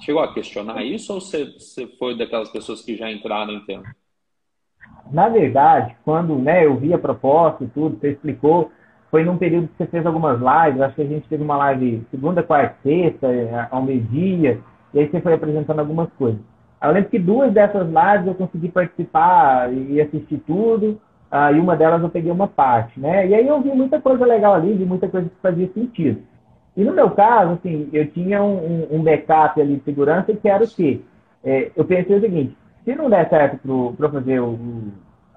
[0.00, 3.88] Chegou a questionar isso ou você, você foi daquelas pessoas que já entraram em tempo?
[5.10, 8.70] Na verdade, quando né, eu vi a proposta e tudo, você explicou,
[9.10, 12.04] foi num período que você fez algumas lives, acho que a gente teve uma live
[12.10, 13.28] segunda, quarta, sexta,
[13.70, 14.60] ao meio-dia,
[14.94, 16.40] e aí você foi apresentando algumas coisas.
[16.82, 21.76] Eu lembro que duas dessas lives eu consegui participar e assistir tudo, uh, e uma
[21.76, 23.26] delas eu peguei uma parte, né?
[23.28, 26.20] E aí eu vi muita coisa legal ali, vi muita coisa que fazia sentido.
[26.76, 30.64] E no meu caso, assim, eu tinha um, um backup ali de segurança que era
[30.64, 31.00] o quê?
[31.44, 34.58] É, eu pensei o seguinte, se não der certo para fazer o,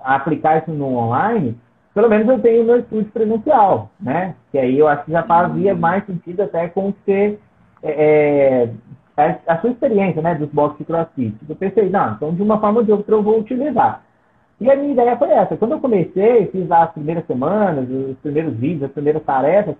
[0.01, 1.57] aplicar isso no online,
[1.93, 4.35] pelo menos eu tenho meu estúdio presencial, né?
[4.51, 7.39] Que aí eu acho que já fazia mais sentido até com ser
[7.83, 8.69] é, é,
[9.17, 11.35] a sua experiência, né, dos boxes de crossfit.
[11.47, 14.03] Eu pensei, não, então de uma forma ou de outra eu vou utilizar.
[14.59, 15.57] E a minha ideia foi essa.
[15.57, 19.75] Quando eu comecei, fiz as primeiras semanas, os primeiros vídeos, as primeiras tarefas,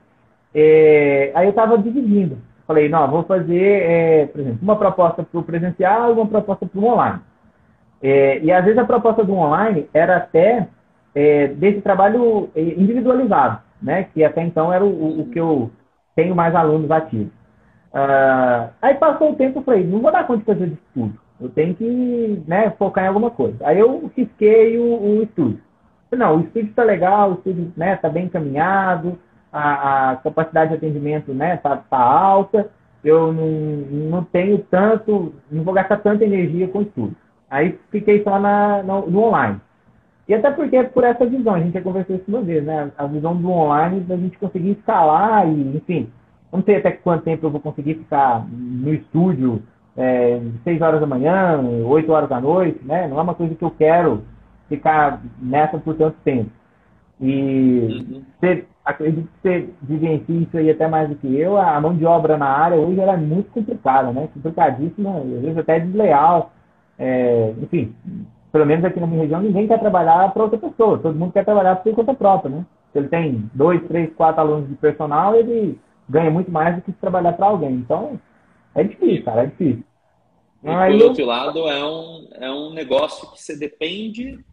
[0.53, 2.37] é, aí eu estava dividindo.
[2.67, 6.65] Falei, não, vou fazer, é, por exemplo, uma proposta para o presencial e uma proposta
[6.65, 7.19] para o online.
[8.01, 10.67] É, e às vezes a proposta do online era até
[11.13, 14.07] é, desse trabalho é, individualizado, né?
[14.13, 15.71] Que até então era o, o que eu
[16.15, 17.31] tenho mais alunos ativos.
[17.95, 21.17] Uh, aí passou o tempo, eu falei, não vou dar conta de fazer de tudo.
[21.39, 23.57] Eu tenho que né, focar em alguma coisa.
[23.65, 25.57] Aí eu risquei o, o.
[26.11, 29.17] Não, o estúdio está legal, o estúdio está né, tá bem encaminhado,
[29.51, 32.69] a, a, capacidade de atendimento está né, tá, tá alta,
[33.03, 33.47] eu não,
[34.09, 37.15] não tenho tanto, não vou gastar tanta energia com o estúdio.
[37.49, 39.61] Aí fiquei só na, no, no online.
[40.27, 42.91] E até porque é por essa visão, a gente já conversou isso uma vez, né?
[42.97, 46.09] A visão do online da gente conseguir escalar e, enfim,
[46.57, 49.61] não sei até quanto tempo eu vou conseguir ficar no estúdio
[49.97, 53.07] é, 6 horas da manhã, 8 horas da noite, né?
[53.07, 54.23] Não é uma coisa que eu quero
[54.67, 56.49] ficar nessa por tanto tempo.
[57.19, 58.23] E uhum.
[58.39, 61.57] você, acredito que você vivencia isso aí até mais do que eu.
[61.57, 64.27] A mão de obra na área hoje era é muito complicada, né?
[64.33, 66.51] Complicadíssima, às vezes até desleal.
[66.99, 67.93] É, enfim,
[68.51, 70.97] pelo menos aqui na minha região, ninguém quer trabalhar para outra pessoa.
[70.97, 72.65] Todo mundo quer trabalhar por conta própria, né?
[72.91, 76.91] Se ele tem dois, três, quatro alunos de personal, ele ganha muito mais do que
[76.91, 77.73] se trabalhar para alguém.
[77.73, 78.19] Então,
[78.73, 79.83] é difícil, cara, é difícil.
[80.63, 84.43] E Aí, por outro lado, é um, é um negócio que você depende,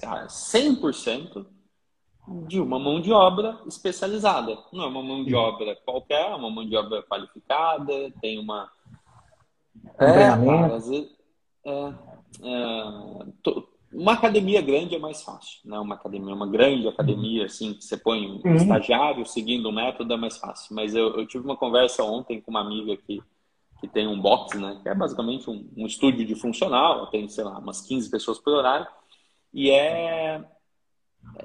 [0.00, 1.46] cara, 100%
[2.46, 4.56] de uma mão de obra especializada.
[4.72, 8.70] Não é uma mão de obra qualquer, é uma mão de obra qualificada, tem uma.
[9.98, 11.10] É, cara, às vezes,
[11.64, 11.94] é,
[12.42, 13.26] é,
[13.92, 15.78] uma academia grande é mais fácil, né?
[15.78, 20.16] Uma academia, uma grande academia, assim, que você põe um estagiário seguindo um método é
[20.16, 20.74] mais fácil.
[20.74, 23.22] Mas eu, eu, tive uma conversa ontem com uma amiga que,
[23.80, 24.80] que tem um box, né?
[24.82, 28.54] Que é basicamente um, um estúdio de funcional, tem, sei lá, umas 15 pessoas por
[28.54, 28.86] horário.
[29.52, 30.42] E é,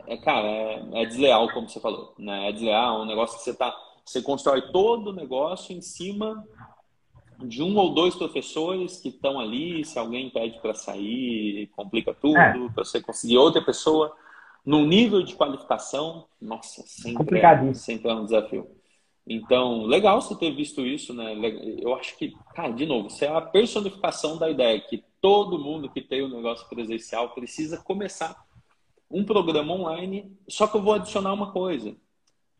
[0.07, 2.47] é cara, é, é desleal, como você falou, né?
[2.49, 6.47] É desleal, é um negócio que você tá, você constrói todo o negócio em cima
[7.39, 12.38] de um ou dois professores que estão ali, se alguém pede para sair, complica tudo,
[12.38, 12.54] é.
[12.69, 14.15] para você conseguir outra pessoa
[14.65, 18.67] num nível de qualificação, nossa, sempre é, sempre é um desafio.
[19.26, 21.36] Então, legal você ter visto isso, né?
[21.80, 25.89] Eu acho que, cara, de novo, você é a personificação da ideia que todo mundo
[25.89, 28.36] que tem o um negócio presencial precisa começar
[29.10, 31.95] um programa online, só que eu vou adicionar uma coisa.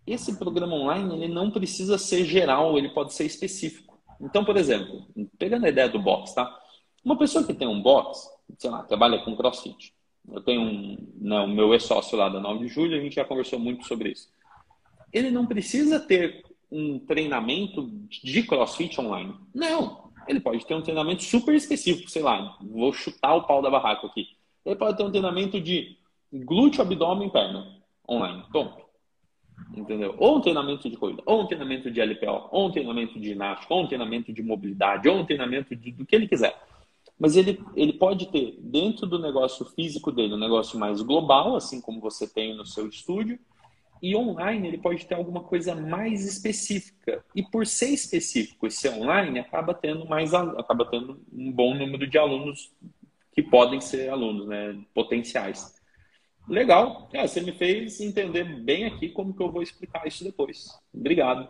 [0.06, 3.87] Esse programa online, ele não precisa ser geral, ele pode ser específico.
[4.22, 5.06] Então, por exemplo,
[5.38, 6.60] pegando a ideia do box, tá?
[7.04, 9.94] Uma pessoa que tem um box, sei lá, trabalha com crossfit.
[10.30, 13.16] Eu tenho um, não, né, o meu ex-sócio lá da 9 de julho, a gente
[13.16, 14.30] já conversou muito sobre isso.
[15.14, 19.34] Ele não precisa ter um treinamento de crossfit online.
[19.54, 20.12] Não.
[20.28, 24.06] Ele pode ter um treinamento super específico, sei lá, vou chutar o pau da barraca
[24.06, 24.28] aqui.
[24.66, 25.98] Ele pode ter um treinamento de
[26.34, 27.66] glúteo, abdômen, perna
[28.10, 28.44] online.
[28.52, 28.87] Ponto.
[29.76, 30.16] Entendeu?
[30.18, 33.74] Ou um treinamento de corrida, ou um treinamento de LPO, ou um treinamento de ginástica,
[33.74, 36.56] ou um treinamento de mobilidade, ou um treinamento de, do que ele quiser.
[37.20, 41.82] Mas ele, ele pode ter, dentro do negócio físico dele, um negócio mais global, assim
[41.82, 43.40] como você tem no seu estúdio,
[44.02, 47.24] e online ele pode ter alguma coisa mais específica.
[47.36, 52.06] E por ser específico e ser online, acaba tendo mais acaba tendo um bom número
[52.06, 52.72] de alunos
[53.34, 55.77] que podem ser alunos, né, potenciais.
[56.48, 57.10] Legal.
[57.14, 60.68] É, você me fez entender bem aqui como que eu vou explicar isso depois.
[60.94, 61.48] Obrigado.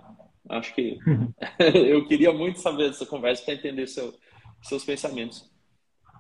[0.50, 0.98] Acho que
[1.60, 4.14] eu queria muito saber dessa conversa para entender seu,
[4.64, 5.50] seus pensamentos.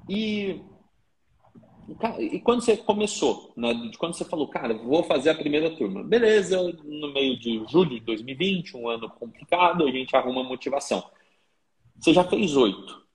[0.09, 0.61] E,
[2.19, 3.73] e quando você começou, né?
[3.97, 6.03] Quando você falou, cara, vou fazer a primeira turma.
[6.03, 11.03] Beleza, no meio de julho de 2020, um ano complicado, a gente arruma motivação.
[11.99, 13.05] Você já fez oito.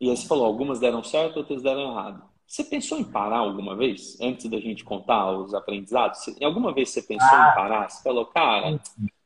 [0.00, 2.35] E aí você falou, algumas deram certo, outras deram errado.
[2.46, 4.18] Você pensou em parar alguma vez?
[4.20, 6.28] Antes da gente contar os aprendizados?
[6.40, 7.50] Em alguma vez você pensou ah.
[7.50, 7.90] em parar?
[7.90, 8.78] Você falou, cara,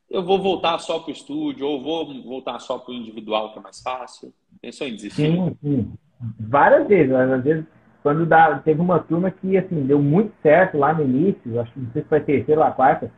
[0.09, 3.59] eu vou voltar só para o estúdio, ou vou voltar só para o individual, que
[3.59, 4.33] é mais fácil?
[4.61, 5.31] Pensou em desistir?
[5.31, 5.93] Sim, sim.
[6.39, 7.13] Várias vezes.
[7.13, 7.65] Às vezes,
[8.03, 11.79] quando dá, teve uma turma que, assim, deu muito certo lá no início, acho que
[11.79, 13.11] não sei se foi terceira ou a quarta,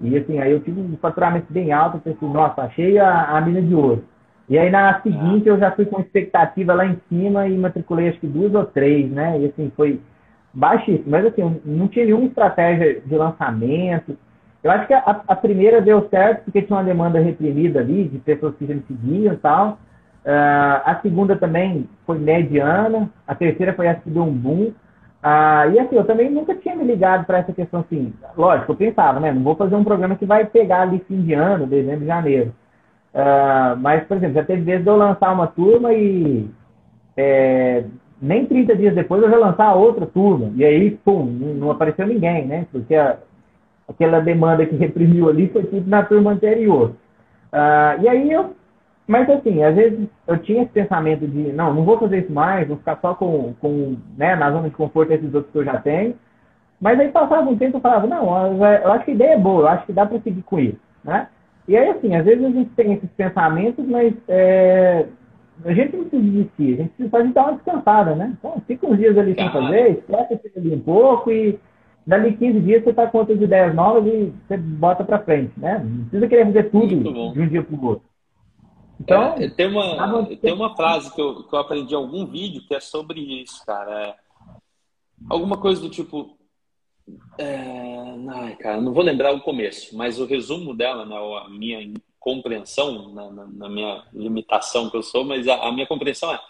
[0.00, 3.40] e, assim, aí eu tive um faturamento bem alto, eu pensei, nossa, achei a, a
[3.40, 4.04] mina de ouro.
[4.48, 8.20] E aí na seguinte eu já fui com expectativa lá em cima e matriculei acho
[8.20, 9.38] que duas ou três, né?
[9.40, 10.00] E assim, foi
[10.54, 11.04] baixíssimo.
[11.06, 14.16] Mas assim, não tinha nenhuma estratégia de lançamento.
[14.62, 18.18] Eu acho que a, a primeira deu certo porque tinha uma demanda reprimida ali, de
[18.18, 19.78] pessoas que já me seguiam e tal.
[20.24, 23.08] Uh, a segunda também foi mediana.
[23.26, 24.72] A terceira foi essa que deu um boom.
[25.22, 28.12] Uh, e assim, eu também nunca tinha me ligado para essa questão assim.
[28.36, 29.32] Lógico, eu pensava, né?
[29.32, 32.52] Não vou fazer um programa que vai pegar ali fim de ano, dezembro, janeiro.
[33.14, 36.48] Uh, mas, por exemplo, já teve vezes de eu lançar uma turma e
[37.16, 37.84] é,
[38.20, 40.52] nem 30 dias depois eu já lançar outra turma.
[40.54, 42.66] E aí, pum, não apareceu ninguém, né?
[42.70, 43.16] Porque a,
[43.88, 46.90] aquela demanda que reprimiu ali foi tudo na turma anterior.
[47.52, 48.54] Uh, e aí eu.
[49.06, 52.68] Mas assim, às vezes eu tinha esse pensamento de, não, não vou fazer isso mais,
[52.68, 55.80] vou ficar só com, com né, na zona de conforto esses outros que eu já
[55.80, 56.14] tenho.
[56.78, 59.62] Mas aí passava um tempo eu falava, não, eu acho que a ideia é boa,
[59.62, 61.26] eu acho que dá para seguir com isso, né?
[61.68, 65.06] E aí, assim, às vezes a gente tem esses pensamentos, mas é,
[65.64, 68.36] a gente não precisa desistir, a gente precisa fazer dar uma descansada, né?
[68.38, 71.60] Então, fica uns dias ali sem fazer, esquece ali um pouco e
[72.06, 75.78] dali 15 dias você está com outras ideias novas e você bota para frente, né?
[75.84, 78.08] Não precisa querer fazer tudo de um dia para o outro.
[79.00, 82.62] Então, é, tem, uma, tem uma frase que eu, que eu aprendi em algum vídeo
[82.66, 84.08] que é sobre isso, cara.
[84.08, 84.14] É
[85.28, 86.37] alguma coisa do tipo,
[87.38, 87.56] é...
[88.30, 93.12] Ai, cara, não vou lembrar o começo, mas o resumo dela, né, a minha compreensão,
[93.14, 96.40] na, na, na minha limitação que eu sou, mas a, a, minha compreensão é,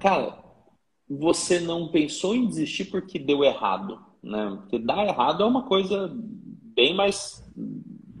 [0.00, 0.38] cara,
[1.08, 4.56] você não pensou em desistir porque deu errado, né?
[4.60, 7.44] Porque dar errado é uma coisa bem mais,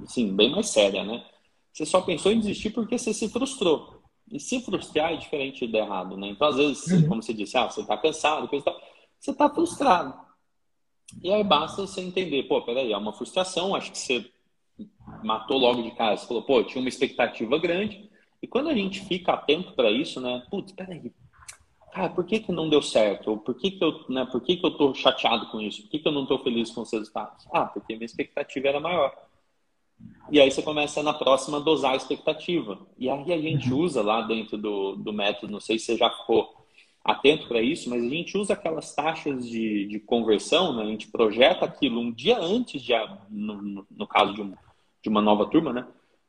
[0.02, 1.24] assim, bem mais séria, né?
[1.72, 4.02] Você só pensou em desistir porque você se frustrou.
[4.30, 6.28] E se frustrar é diferente de dar errado, né?
[6.28, 7.08] Então, às vezes, uhum.
[7.08, 8.80] como você disse, ah, você está cansado, coisa tal,
[9.18, 10.25] você está frustrado.
[11.22, 14.30] E aí basta você entender, pô, peraí, é uma frustração, acho que você
[15.22, 16.22] matou logo de casa.
[16.22, 18.10] Você falou, pô, tinha uma expectativa grande.
[18.42, 20.42] E quando a gente fica atento para isso, né?
[20.50, 21.12] Putz, peraí,
[21.92, 23.30] cara, por que, que não deu certo?
[23.30, 25.82] Ou por que, que eu, né, por que, que eu tô chateado com isso?
[25.82, 27.46] Por que, que eu não tô feliz com os resultados?
[27.52, 29.14] Ah, porque minha expectativa era maior.
[30.30, 32.78] E aí você começa na próxima a dosar a expectativa.
[32.98, 33.80] E aí a gente uhum.
[33.80, 36.65] usa lá dentro do, do método, não sei se você já ficou
[37.06, 40.82] atento para isso, mas a gente usa aquelas taxas de, de conversão, né?
[40.82, 42.92] a gente projeta aquilo um dia antes, de,
[43.30, 44.54] no, no caso de, um,
[45.02, 45.86] de uma nova turma, né?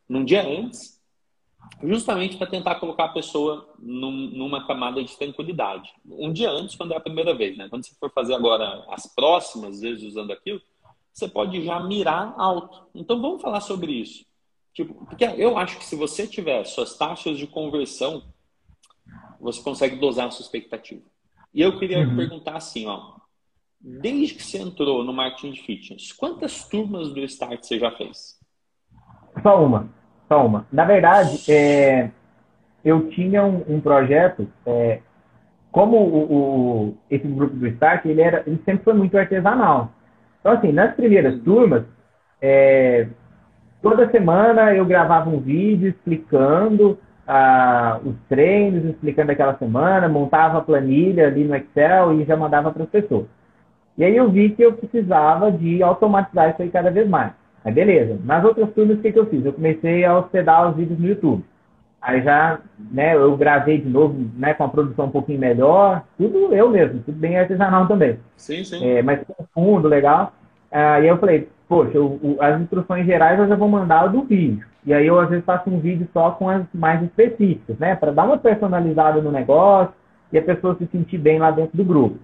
[0.08, 1.02] num dia antes,
[1.84, 5.92] justamente para tentar colocar a pessoa num, numa camada de tranquilidade.
[6.06, 7.58] Um dia antes, quando é a primeira vez.
[7.58, 7.68] Né?
[7.70, 10.62] Quando você for fazer agora as próximas vezes usando aquilo,
[11.12, 12.88] você pode já mirar alto.
[12.94, 14.26] Então vamos falar sobre isso.
[14.74, 18.24] Tipo, porque eu acho que se você tiver suas taxas de conversão
[19.40, 21.02] você consegue dosar a sua expectativa.
[21.54, 22.16] E eu queria uhum.
[22.16, 23.16] perguntar assim, ó,
[23.80, 28.38] desde que você entrou no marketing de fitness, quantas turmas do Start você já fez?
[29.42, 29.90] Só uma,
[30.28, 30.68] só uma.
[30.72, 32.12] Na verdade, é,
[32.84, 35.02] eu tinha um, um projeto, é,
[35.72, 39.92] como o, o, esse grupo do Start, ele, era, ele sempre foi muito artesanal.
[40.40, 41.84] Então, assim, nas primeiras turmas,
[42.42, 43.08] é,
[43.82, 46.98] toda semana eu gravava um vídeo explicando
[47.28, 52.72] ah, os treinos, explicando aquela semana, montava a planilha ali no Excel e já mandava
[52.72, 53.26] para as pessoas.
[53.98, 57.34] E aí eu vi que eu precisava de automatizar isso aí cada vez mais.
[57.66, 58.18] Aí beleza.
[58.24, 59.44] Nas outras turmas, o que, que eu fiz?
[59.44, 61.44] Eu comecei a hospedar os vídeos no YouTube.
[62.02, 62.60] Aí já,
[62.92, 67.02] né, eu gravei de novo, né, com a produção um pouquinho melhor, tudo eu mesmo,
[67.02, 68.20] tudo bem artesanal também.
[68.38, 68.88] Sim, sim.
[68.88, 70.32] É, mas com fundo, legal.
[70.72, 74.22] Ah, e aí eu falei, poxa, eu, as instruções gerais eu já vou mandar do
[74.22, 74.66] vídeo.
[74.88, 77.94] E aí eu às vezes faço um vídeo só com as mais específicas, né?
[77.94, 79.94] Para dar uma personalizada no negócio
[80.32, 82.18] e a pessoa se sentir bem lá dentro do grupo.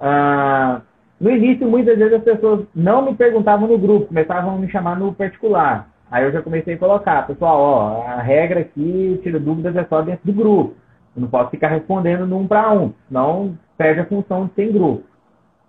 [0.00, 0.80] Ah,
[1.20, 4.98] no início, muitas vezes as pessoas não me perguntavam no grupo, começavam a me chamar
[4.98, 5.86] no particular.
[6.10, 10.00] Aí eu já comecei a colocar, pessoal, ó, a regra aqui, tira dúvidas, é só
[10.00, 10.76] dentro do grupo.
[11.14, 15.04] Eu não posso ficar respondendo num para um, senão perde a função de ter grupo.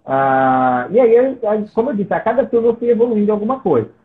[0.06, 1.38] Ah, e aí,
[1.76, 3.99] como eu disse, a cada turno eu fui evoluindo alguma coisa.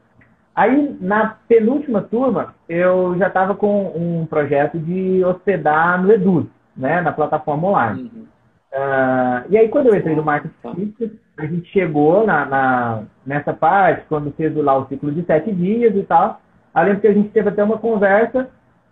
[0.55, 7.01] Aí, na penúltima turma, eu já estava com um projeto de hospedar no Edu, né,
[7.01, 8.03] na plataforma online.
[8.15, 8.23] Uhum.
[8.73, 10.55] Uh, e aí, quando eu entrei no marketing,
[11.37, 15.95] a gente chegou na, na, nessa parte, quando fez lá o ciclo de sete dias
[15.97, 16.41] e tal.
[16.75, 18.49] Lembro que a gente teve até uma conversa,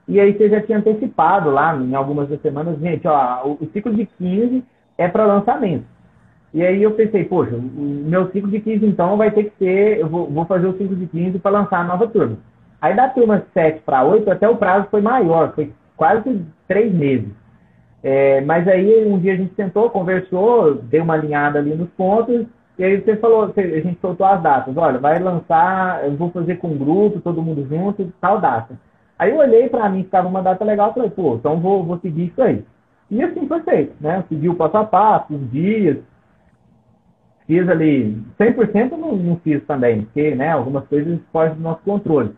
[0.09, 3.71] e aí você já tinha antecipado lá, em algumas das semanas, gente, ó, o, o
[3.73, 4.65] ciclo de 15
[4.99, 5.85] é para lançamento.
[6.55, 9.99] E aí eu pensei, poxa, o meu ciclo de 15 então vai ter que ser,
[9.99, 12.37] eu vou, vou fazer o ciclo de 15 para lançar a nova turma.
[12.81, 17.31] Aí da turma 7 para 8, até o prazo foi maior, foi quase três meses.
[18.03, 22.45] É, mas aí um dia a gente sentou, conversou, deu uma alinhada ali nos pontos,
[22.77, 26.57] e aí você falou, a gente soltou as datas, olha, vai lançar, eu vou fazer
[26.57, 28.75] com um grupo, todo mundo junto, tal data.
[29.19, 32.27] Aí eu olhei para mim, estava uma data legal, falei, pô, então vou, vou seguir
[32.27, 32.65] isso aí.
[33.11, 34.25] E assim foi feito, né?
[34.29, 35.99] Segui o passo a passo, os dias,
[37.53, 42.35] fiz ali, 100% não, não fiz também, porque né, algumas coisas fogem do nosso controle.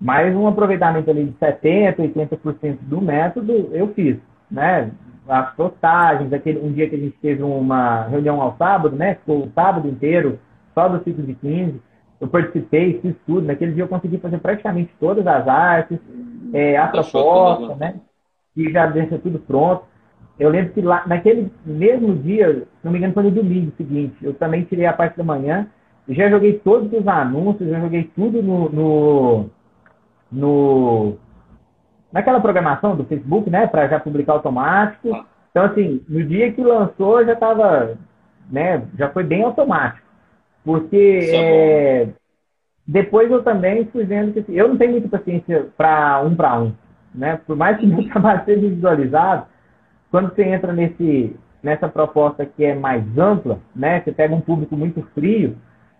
[0.00, 4.16] Mas um aproveitamento ali de 70%, 80% do método eu fiz,
[4.50, 4.90] né?
[5.28, 9.14] As postagens, aquele, um dia que a gente teve uma reunião ao sábado, né?
[9.14, 10.38] Ficou o sábado inteiro,
[10.74, 11.80] só do ciclo de 15.
[12.20, 13.46] Eu participei, fiz tudo.
[13.46, 15.98] Naquele dia eu consegui fazer praticamente todas as artes,
[16.52, 17.94] é, a proposta, né?
[18.56, 19.84] E já deixa tudo pronto.
[20.38, 24.16] Eu lembro que lá, naquele mesmo dia, se não me engano, foi no domingo seguinte,
[24.22, 25.66] eu também tirei a parte da manhã,
[26.08, 29.50] já joguei todos os anúncios, já joguei tudo no, no,
[30.30, 31.16] no
[32.12, 35.08] naquela programação do Facebook, né, para já publicar automático.
[35.50, 37.96] Então, assim, no dia que lançou, já estava,
[38.50, 40.06] né, já foi bem automático.
[40.62, 42.08] Porque é, é
[42.86, 46.60] depois eu também fui vendo que assim, eu não tenho muita paciência para um para
[46.60, 46.72] um,
[47.12, 47.40] né?
[47.44, 49.46] Por mais que meu trabalho seja visualizado,
[50.16, 54.00] quando você entra nesse, nessa proposta que é mais ampla, né?
[54.00, 55.58] Você pega um público muito frio,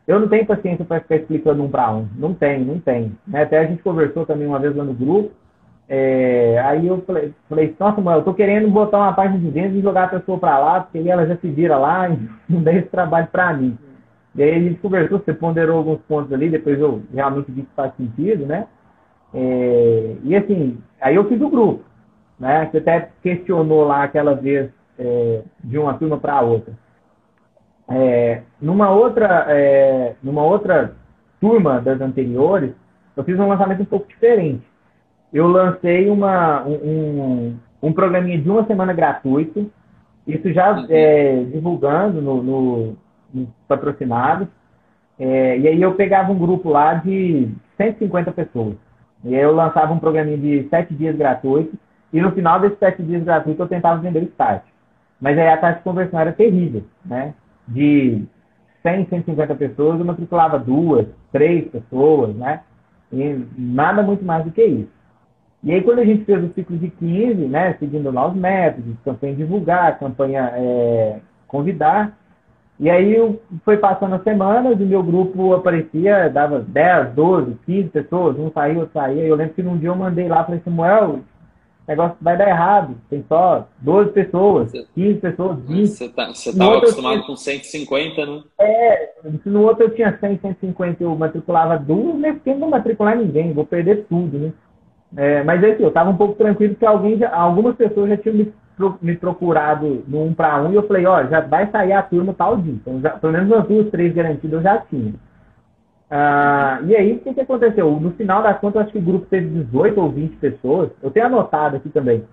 [0.08, 2.08] eu não tenho paciência para ficar explicando um para um.
[2.16, 3.12] Não tem, não tem.
[3.28, 3.42] Né?
[3.42, 5.32] Até a gente conversou também uma vez lá no grupo.
[5.86, 9.74] É, aí eu falei, falei, nossa, mãe, eu tô querendo botar uma página de vendas
[9.74, 12.62] e jogar a pessoa para lá, porque aí ela já se vira lá e não
[12.62, 13.76] dá esse trabalho para mim.
[14.34, 17.74] E aí a gente conversou, você ponderou alguns pontos ali, depois eu realmente vi que
[17.76, 18.66] faz sentido, né?
[19.34, 21.84] É, e assim, aí eu fiz o grupo
[22.38, 22.68] né?
[22.70, 26.74] Você até questionou lá aquela vez é, de uma turma para outra.
[27.88, 30.94] É, numa outra, é, numa outra
[31.40, 32.72] turma das anteriores,
[33.16, 34.62] eu fiz um lançamento um pouco diferente.
[35.32, 39.70] Eu lancei uma, um, um programinha de uma semana gratuito,
[40.26, 42.96] isso já é, divulgando no, no,
[43.32, 44.48] no patrocinado.
[45.18, 48.76] É, e aí eu pegava um grupo lá de 150 pessoas.
[49.24, 51.76] E aí eu lançava um programinha de sete dias gratuito
[52.12, 54.62] e no final desses sete dias gratuitos eu tentava vender o start.
[55.20, 57.34] Mas aí a taxa de conversão era terrível, né?
[57.66, 58.24] De
[58.82, 62.60] 100, 150 pessoas, eu matriculava duas, três pessoas, né?
[63.12, 64.96] E nada muito mais do que isso.
[65.62, 68.94] E aí, quando a gente fez o ciclo de 15, né, seguindo lá os métodos,
[69.04, 72.16] campanha divulgar, campanha é, convidar,
[72.78, 78.38] e aí foi passando as semanas e meu grupo aparecia, dava 10, 12, 15 pessoas,
[78.38, 79.22] um saía, outro saía.
[79.22, 81.20] Eu lembro que num dia eu mandei lá, falei, Samuel,
[81.86, 82.96] o negócio vai dar errado.
[83.08, 85.86] Tem só 12 pessoas, 15 pessoas, 20.
[85.86, 87.26] Você tá, estava acostumado tinha...
[87.26, 88.42] com 150, né?
[88.60, 89.10] É,
[89.44, 93.64] no outro eu tinha 100, 150, eu matriculava duas, nesse tempo não matricular ninguém, vou
[93.64, 94.52] perder tudo, né?
[95.16, 98.34] É, mas assim, eu estava um pouco tranquilo porque alguém já, algumas pessoas já tinham
[98.34, 98.52] me,
[99.00, 102.34] me procurado no um para um e eu falei, ó, já vai sair a turma
[102.34, 102.74] tal dia.
[102.74, 105.14] Então, já, pelo menos umas duas, três garantidas eu já tinha.
[106.10, 107.90] Ah, e aí, o que, que aconteceu?
[108.00, 110.90] No final das contas, eu acho que o grupo teve 18 ou 20 pessoas.
[111.02, 112.24] Eu tenho anotado aqui também.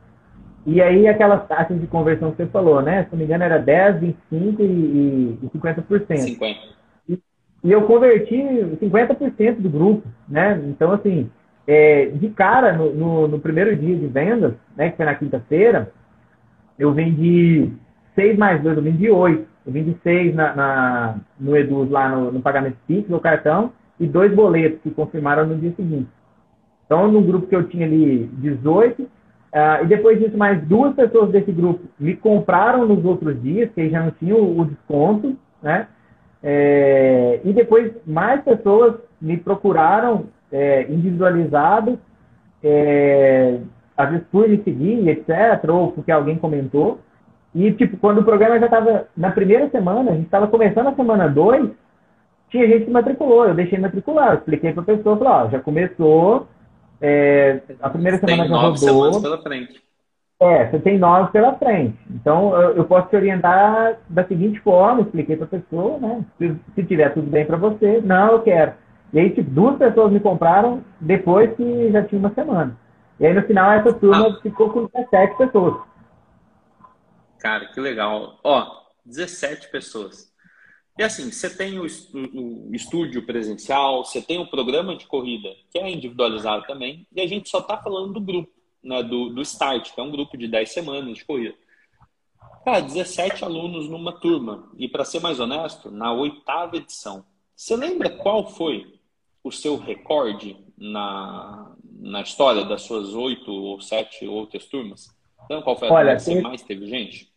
[0.65, 3.03] E aí, aquelas taxas de conversão que você falou, né?
[3.03, 6.17] Se não me engano, era 10, 25 e, e 50%.
[6.17, 6.59] 50.
[7.09, 7.19] E,
[7.63, 8.37] e eu converti
[8.81, 10.61] 50% do grupo, né?
[10.67, 11.29] Então, assim,
[11.67, 15.91] é, de cara, no, no, no, primeiro dia de vendas, né, que foi na quinta-feira,
[16.77, 17.71] eu vendi
[18.15, 19.52] 6 mais 2, eu vendi 8.
[19.65, 24.07] Eu vendi seis na, na, no Eduz, lá no, no pagamento Pix, no cartão, e
[24.07, 26.09] dois boletos que confirmaram no dia seguinte.
[26.85, 29.09] Então, no grupo que eu tinha ali, 18, uh,
[29.53, 33.89] ah, e depois disso, mais duas pessoas desse grupo me compraram nos outros dias, que
[33.89, 35.87] já não tinham o, o desconto, né?
[36.45, 41.97] É, e depois, mais pessoas me procuraram é, individualizado,
[42.61, 43.59] é,
[43.95, 46.99] às vezes por me seguir, etc., ou porque alguém comentou.
[47.55, 50.95] E, tipo, quando o programa já estava na primeira semana, a gente estava começando a
[50.95, 51.69] semana 2,
[52.49, 53.45] tinha gente que matriculou.
[53.45, 56.47] Eu deixei matricular, eu expliquei para a pessoa, falei, ó, já começou,
[57.01, 58.77] é, a primeira semana tem já rodou.
[58.77, 59.83] semanas pela frente.
[60.39, 61.97] É, você tem nove pela frente.
[62.09, 66.25] Então, eu, eu posso te orientar da seguinte forma, expliquei para a pessoa, né?
[66.37, 68.73] Se, se tiver tudo bem para você, não, eu quero.
[69.13, 72.75] E aí, tipo, duas pessoas me compraram depois que já tinha uma semana.
[73.19, 74.41] E aí, no final, essa turma ah.
[74.41, 75.75] ficou com 17 pessoas.
[77.43, 78.39] Cara, que legal.
[78.41, 80.33] Ó, 17 pessoas.
[80.97, 81.85] E assim, você tem o,
[82.73, 87.49] estúdio presencial, você tem o programa de corrida, que é individualizado também, e a gente
[87.49, 88.49] só está falando do grupo,
[88.81, 91.53] né, do, do Start, que é um grupo de 10 semanas de corrida.
[92.63, 94.71] Cara, 17 alunos numa turma.
[94.77, 97.25] E para ser mais honesto, na oitava edição.
[97.53, 99.01] Você lembra qual foi
[99.43, 105.13] o seu recorde na, na história das suas oito ou sete outras turmas?
[105.43, 107.32] Então, qual foi a Olha, turma que mais teve gente?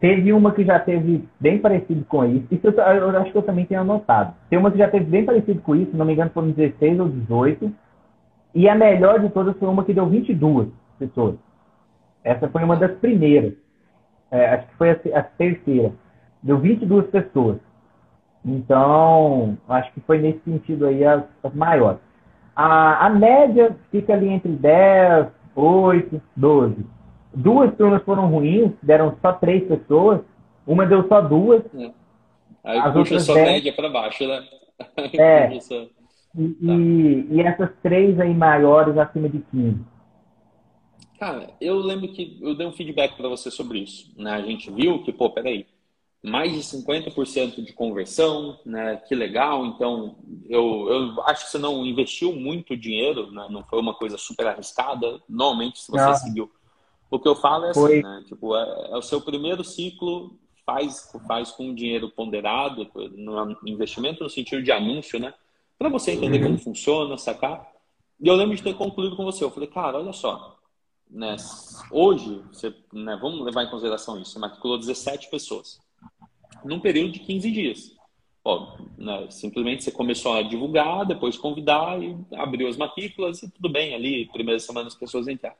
[0.00, 2.46] Teve uma que já teve bem parecido com isso.
[2.50, 4.34] Isso eu, eu, acho que eu também tenho anotado.
[4.48, 6.98] Tem uma que já teve bem parecido com isso, se não me engano foram 16
[7.00, 7.70] ou 18.
[8.54, 11.36] E a melhor de todas foi uma que deu 22 pessoas.
[12.24, 13.52] Essa foi uma das primeiras.
[14.30, 15.92] É, acho que foi a, a, terceira.
[16.42, 17.58] Deu 22 pessoas.
[18.42, 22.00] Então, acho que foi nesse sentido aí as, as maiores.
[22.56, 26.86] A, a média fica ali entre 10, 8, 12.
[27.32, 30.20] Duas turmas foram ruins, deram só três pessoas.
[30.66, 31.62] Uma deu só duas.
[31.74, 31.90] É.
[32.64, 33.48] Aí as puxa dez...
[33.48, 34.46] média para baixo, né?
[35.12, 35.52] É.
[35.52, 35.74] e, tá.
[36.34, 39.78] e, e, essas três aí maiores acima de 15.
[41.18, 44.10] Cara, eu lembro que eu dei um feedback para você sobre isso.
[44.16, 44.32] Né?
[44.32, 45.66] A gente viu que, pô, peraí,
[46.22, 48.96] mais de 50% de conversão, né?
[49.06, 49.66] Que legal.
[49.66, 50.16] Então,
[50.48, 53.46] eu, eu acho que você não investiu muito dinheiro, né?
[53.50, 55.20] não foi uma coisa super arriscada.
[55.28, 56.14] Normalmente, se você não.
[56.14, 56.50] seguiu
[57.10, 58.24] o que eu falo é assim, né?
[58.26, 64.30] Tipo, é, é, o seu primeiro ciclo, faz, faz com dinheiro ponderado, no investimento no
[64.30, 65.34] sentido de anúncio, né?
[65.78, 66.44] Para você entender uhum.
[66.44, 67.66] como funciona, sacar.
[68.20, 69.42] E eu lembro de ter concluído com você.
[69.42, 70.58] Eu falei, cara, olha só,
[71.10, 71.36] né?
[71.90, 75.80] Hoje, você, né, vamos levar em consideração isso, você matriculou 17 pessoas
[76.64, 77.96] num período de 15 dias.
[78.44, 83.68] Ó, né, simplesmente você começou a divulgar, depois convidar e abriu as matrículas e tudo
[83.68, 85.56] bem ali, primeiras semanas as pessoas entraram.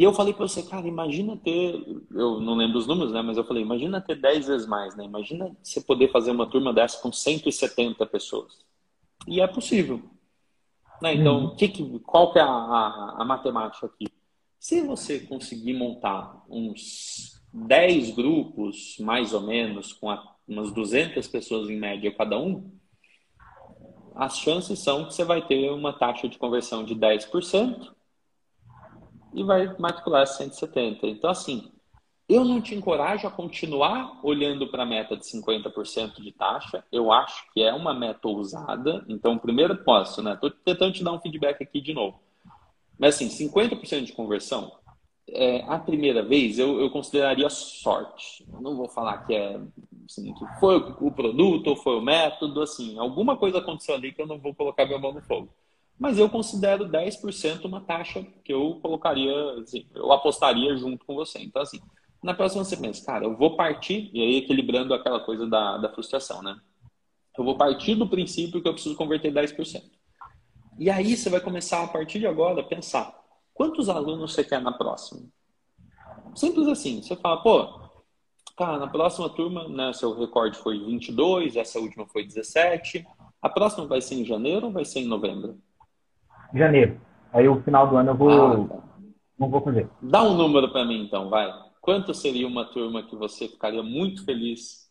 [0.00, 1.74] E eu falei para você, cara, imagina ter,
[2.10, 5.04] eu não lembro os números, né, mas eu falei, imagina ter 10 vezes mais, né?
[5.04, 8.64] Imagina você poder fazer uma turma dessa com 170 pessoas.
[9.28, 10.00] E é possível.
[11.02, 11.16] Né?
[11.16, 11.54] Então, uhum.
[11.54, 14.06] que, que, qual que é a, a, a matemática aqui?
[14.58, 21.68] Se você conseguir montar uns 10 grupos, mais ou menos, com a, umas 200 pessoas
[21.68, 22.72] em média cada um,
[24.14, 27.99] as chances são que você vai ter uma taxa de conversão de 10%,
[29.32, 31.06] e vai matricular 170.
[31.06, 31.70] Então, assim,
[32.28, 36.84] eu não te encorajo a continuar olhando para a meta de 50% de taxa.
[36.92, 39.04] Eu acho que é uma meta ousada.
[39.08, 40.34] Então, primeiro posso, né?
[40.34, 42.20] Estou tentando te dar um feedback aqui de novo.
[42.98, 44.72] Mas, assim, 50% de conversão,
[45.28, 48.44] é, a primeira vez eu, eu consideraria sorte.
[48.60, 49.60] não vou falar que é
[50.08, 54.20] assim, que foi o produto ou foi o método, assim, alguma coisa aconteceu ali que
[54.20, 55.48] eu não vou colocar minha mão no fogo
[56.00, 61.38] mas eu considero 10% uma taxa que eu colocaria, assim, eu apostaria junto com você.
[61.40, 61.78] Então, assim,
[62.22, 65.92] na próxima você pensa, cara, eu vou partir, e aí equilibrando aquela coisa da, da
[65.92, 66.58] frustração, né?
[67.36, 69.82] Eu vou partir do princípio que eu preciso converter 10%.
[70.78, 73.14] E aí você vai começar, a partir de agora, a pensar,
[73.52, 75.28] quantos alunos você quer na próxima?
[76.34, 77.78] Simples assim, você fala, pô,
[78.56, 83.06] cara, na próxima turma, né, seu recorde foi 22, essa última foi 17,
[83.42, 85.60] a próxima vai ser em janeiro ou vai ser em novembro?
[86.58, 87.00] Janeiro.
[87.32, 88.30] Aí o final do ano eu vou.
[88.30, 88.82] Ah, tá.
[89.38, 89.88] Não vou fazer.
[90.02, 91.50] Dá um número para mim então, vai.
[91.80, 94.90] Quanto seria uma turma que você ficaria muito feliz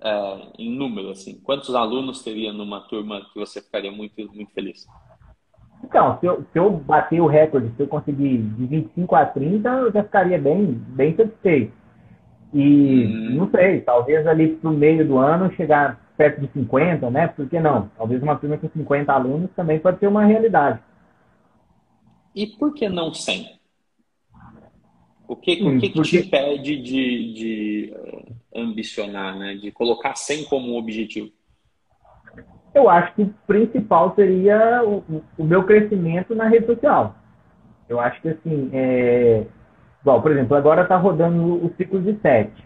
[0.00, 1.40] é, em número, assim?
[1.40, 4.86] Quantos alunos teria numa turma que você ficaria muito, muito feliz?
[5.84, 9.68] Então, se eu, se eu bater o recorde, se eu conseguir de 25 a 30,
[9.68, 11.72] eu já ficaria bem, bem satisfeito.
[12.52, 13.36] E hum.
[13.36, 17.28] não sei, talvez ali pro meio do ano chegar perto de 50, né?
[17.28, 17.88] Por que não?
[17.96, 20.80] Talvez uma turma com 50 alunos também pode ser uma realidade.
[22.34, 23.56] E por que não 100?
[25.28, 26.10] O que, hum, o que, porque...
[26.10, 29.54] que te impede de, de uh, ambicionar, né?
[29.54, 31.30] De colocar 100 como objetivo?
[32.74, 35.02] Eu acho que o principal seria o,
[35.38, 37.16] o meu crescimento na rede social.
[37.88, 39.46] Eu acho que assim, é...
[40.04, 42.64] Bom, por exemplo, agora está rodando o ciclo de sete,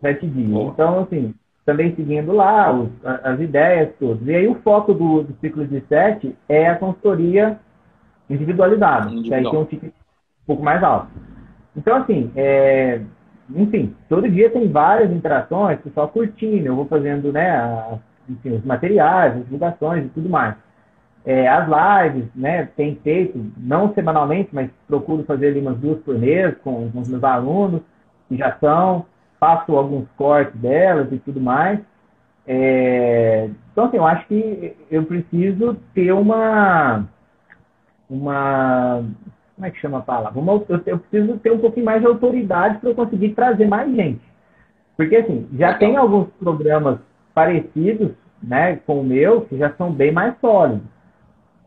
[0.00, 0.48] sete dias.
[0.48, 1.34] Então, assim,
[1.68, 4.26] também seguindo lá os, as ideias todas.
[4.26, 7.60] E aí o foco do, do ciclo de sete é a consultoria
[8.30, 9.28] individualizada, Individual.
[9.28, 11.08] que aí tem um ticket um pouco mais alto.
[11.76, 13.02] Então, assim, é,
[13.54, 18.64] enfim, todo dia tem várias interações, pessoal curtindo, eu vou fazendo né, a, enfim, os
[18.64, 20.54] materiais, as divulgações e tudo mais.
[21.26, 26.18] É, as lives, né, tem feito, não semanalmente, mas procuro fazer ali umas duas por
[26.18, 27.82] mês com, com os meus alunos,
[28.26, 29.04] que já são
[29.38, 31.80] faço alguns cortes delas e tudo mais.
[32.46, 33.48] É...
[33.72, 37.04] Então, assim, eu acho que eu preciso ter uma.
[38.08, 39.04] Uma.
[39.54, 40.38] Como é que chama a palavra?
[40.38, 43.94] Uma, eu, eu preciso ter um pouquinho mais de autoridade para eu conseguir trazer mais
[43.94, 44.22] gente.
[44.96, 46.98] Porque, assim, já tem alguns programas
[47.34, 48.12] parecidos
[48.42, 50.82] né, com o meu que já são bem mais sólidos.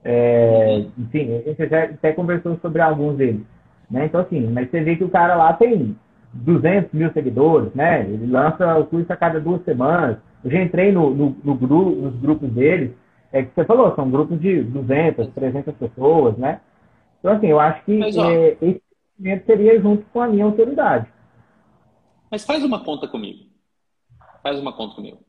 [0.04, 3.46] É, enfim, a gente já até conversou sobre alguns deles.
[3.90, 4.06] Né?
[4.06, 5.96] Então, assim, mas você vê que o cara lá tem
[6.34, 8.02] 200 mil seguidores, né?
[8.02, 10.18] Ele lança o curso a cada duas semanas.
[10.44, 12.92] Eu já entrei no, no, no grupo, nos grupos deles,
[13.32, 16.62] é que você falou, são grupos de 200, 300 pessoas, né?
[17.20, 20.46] Então, assim, eu acho que mas, ó, é, esse crescimento seria junto com a minha
[20.46, 21.08] autoridade.
[22.30, 23.46] Mas faz uma conta comigo.
[24.42, 25.20] Faz uma conta comigo.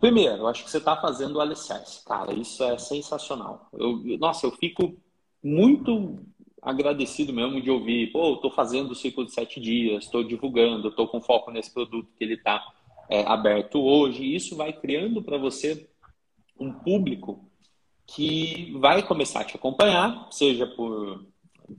[0.00, 2.04] Primeiro, eu acho que você está fazendo o alicerce.
[2.04, 3.68] Cara, isso é sensacional.
[3.72, 4.96] Eu, nossa, eu fico
[5.42, 6.18] muito
[6.62, 11.08] agradecido mesmo de ouvir, pô, estou fazendo o ciclo de sete dias, estou divulgando, estou
[11.08, 12.64] com foco nesse produto que ele está
[13.08, 14.34] é, aberto hoje.
[14.34, 15.88] Isso vai criando para você
[16.58, 17.44] um público
[18.06, 21.26] que vai começar a te acompanhar, seja por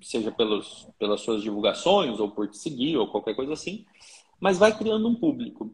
[0.02, 3.86] seja pelos, pelas suas divulgações ou por te seguir ou qualquer coisa assim,
[4.40, 5.74] mas vai criando um público.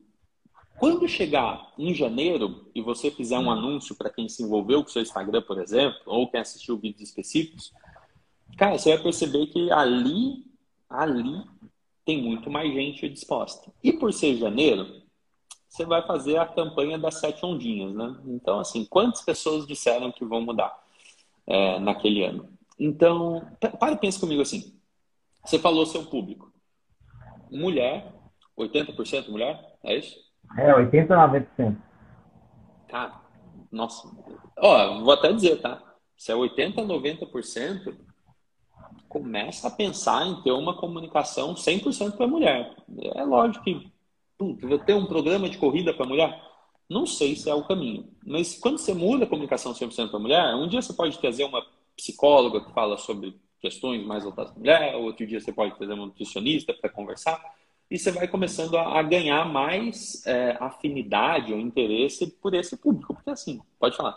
[0.77, 4.91] Quando chegar em janeiro e você fizer um anúncio para quem se envolveu com o
[4.91, 7.73] seu Instagram, por exemplo, ou quem assistiu vídeos específicos,
[8.57, 10.45] cara, você vai perceber que ali,
[10.89, 11.43] ali
[12.05, 13.71] tem muito mais gente disposta.
[13.83, 15.01] E por ser janeiro,
[15.67, 18.19] você vai fazer a campanha das sete ondinhas, né?
[18.25, 20.75] Então, assim, quantas pessoas disseram que vão mudar
[21.45, 22.49] é, naquele ano?
[22.79, 23.47] Então,
[23.79, 24.73] para e pense comigo assim.
[25.45, 26.51] Você falou seu público.
[27.51, 28.11] Mulher,
[28.57, 30.17] 80% mulher, é isso?
[30.57, 31.77] É, 80 a 90%.
[32.87, 33.21] Cara,
[33.71, 34.09] nossa.
[34.57, 35.81] Ó, vou até dizer, tá?
[36.17, 37.95] Se é 80 a 90%,
[39.07, 42.75] começa a pensar em ter uma comunicação 100% para mulher.
[43.15, 43.91] É lógico que
[44.85, 46.41] ter um programa de corrida para mulher.
[46.89, 48.07] Não sei se é o caminho.
[48.25, 51.65] Mas quando você muda a comunicação 100% para mulher, um dia você pode trazer uma
[51.95, 56.05] psicóloga que fala sobre questões mais voltadas para mulher, outro dia você pode trazer uma
[56.05, 57.41] nutricionista para conversar
[57.91, 63.13] e você vai começando a, ganhar mais é, afinidade ou interesse por esse público.
[63.13, 64.15] Porque assim, pode falar.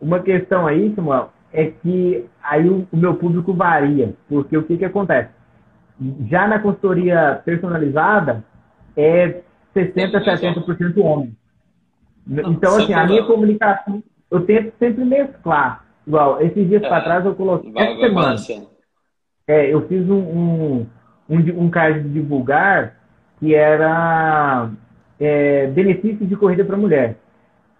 [0.00, 4.14] Uma questão aí, Samuel, é que aí o, o meu público varia.
[4.28, 5.30] Porque o que, que acontece?
[6.28, 8.44] Já na consultoria personalizada,
[8.96, 9.40] é
[9.74, 11.36] 60%, 70% homem.
[12.28, 15.84] Então, assim, a minha comunicação, eu tento sempre mesclar.
[16.06, 18.36] Igual, esses dias é, para trás eu coloquei, essa semana,
[19.46, 20.86] é, eu fiz um, um
[21.28, 22.96] um, um card de divulgar
[23.38, 24.70] que era
[25.20, 27.16] é, benefícios de corrida para mulher.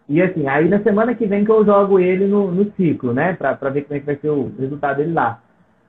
[0.09, 3.33] E assim, aí na semana que vem que eu jogo ele no, no ciclo, né?
[3.33, 5.41] Para ver como é que vai ser o resultado dele lá.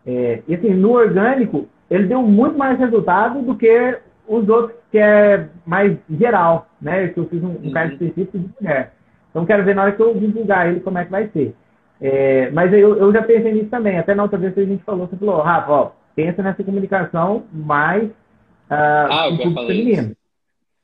[0.05, 3.97] É, e assim, no orgânico, ele deu muito mais resultado do que
[4.27, 7.09] os outros que é mais geral, né?
[7.09, 7.85] Que eu fiz um, um uhum.
[7.85, 8.93] específico de mulher.
[9.29, 11.55] Então quero ver na hora que eu divulgar ele como é que vai ser.
[11.99, 13.97] É, mas eu, eu já pensei nisso também.
[13.97, 17.43] Até na outra vez que a gente falou, você falou, Rafa, ó, pensa nessa comunicação
[17.51, 20.15] mais uh, ah, um público feminino.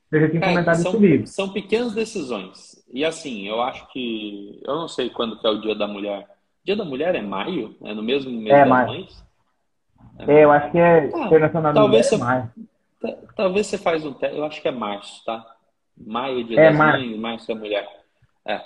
[0.10, 1.28] Você já tinha Cara, comentado são, isso comigo.
[1.28, 2.73] São pequenas decisões.
[2.94, 4.62] E assim, eu acho que.
[4.64, 6.30] Eu não sei quando que é o Dia da Mulher.
[6.64, 7.76] Dia da Mulher é maio?
[7.84, 8.88] É no mesmo mês é, das maio.
[8.88, 9.26] mães?
[10.20, 12.52] É, é, eu acho que é ah, internacional talvez você, é maio.
[13.36, 14.38] Talvez você faz um teste.
[14.38, 15.44] Eu acho que é março, tá?
[15.98, 17.04] Maio, dia é, das março.
[17.04, 18.06] mães, março da mulher.
[18.46, 18.62] É.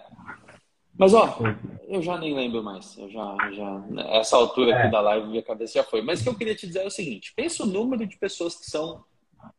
[1.00, 1.40] Mas, ó,
[1.88, 2.98] eu já nem lembro mais.
[2.98, 4.92] Eu já, já essa altura aqui é.
[4.92, 6.02] da live, minha cabeça já foi.
[6.02, 8.58] Mas o que eu queria te dizer é o seguinte: pensa o número de pessoas
[8.58, 9.06] que são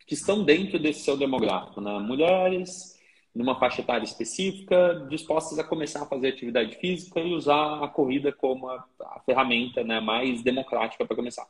[0.07, 1.99] que estão dentro desse seu demográfico, né?
[2.01, 2.98] Mulheres
[3.39, 8.33] numa faixa etária específica, dispostas a começar a fazer atividade física e usar a corrida
[8.33, 11.47] como a, a ferramenta né, mais democrática para começar.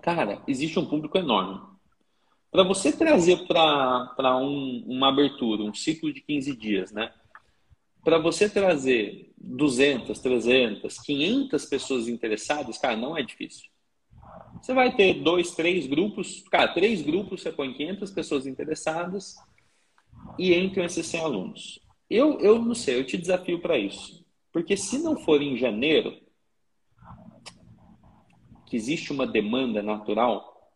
[0.00, 1.60] Cara, existe um público enorme.
[2.52, 7.12] Para você trazer para um, uma abertura, um ciclo de 15 dias, né?
[8.04, 13.68] para você trazer 200, 300, 500 pessoas interessadas, cara, não é difícil.
[14.62, 19.36] Você vai ter dois, três grupos, cara, três grupos, você põe 500 pessoas interessadas
[20.38, 21.80] e entram esses 100 alunos.
[22.08, 24.24] Eu, eu não sei, eu te desafio para isso.
[24.52, 26.16] Porque se não for em janeiro,
[28.66, 30.72] que existe uma demanda natural,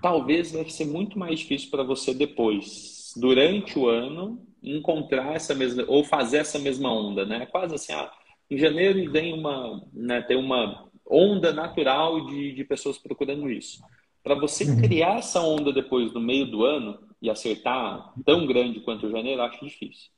[0.00, 5.84] talvez vai ser muito mais difícil para você depois, durante o ano, encontrar essa mesma
[5.88, 7.46] ou fazer essa mesma onda, né?
[7.46, 8.10] Quase assim, ah,
[8.50, 13.82] em janeiro vem uma, né, tem uma onda natural de, de pessoas procurando isso.
[14.22, 14.80] Para você uhum.
[14.80, 19.42] criar essa onda depois no meio do ano e acertar tão grande quanto o janeiro,
[19.42, 20.10] acho difícil.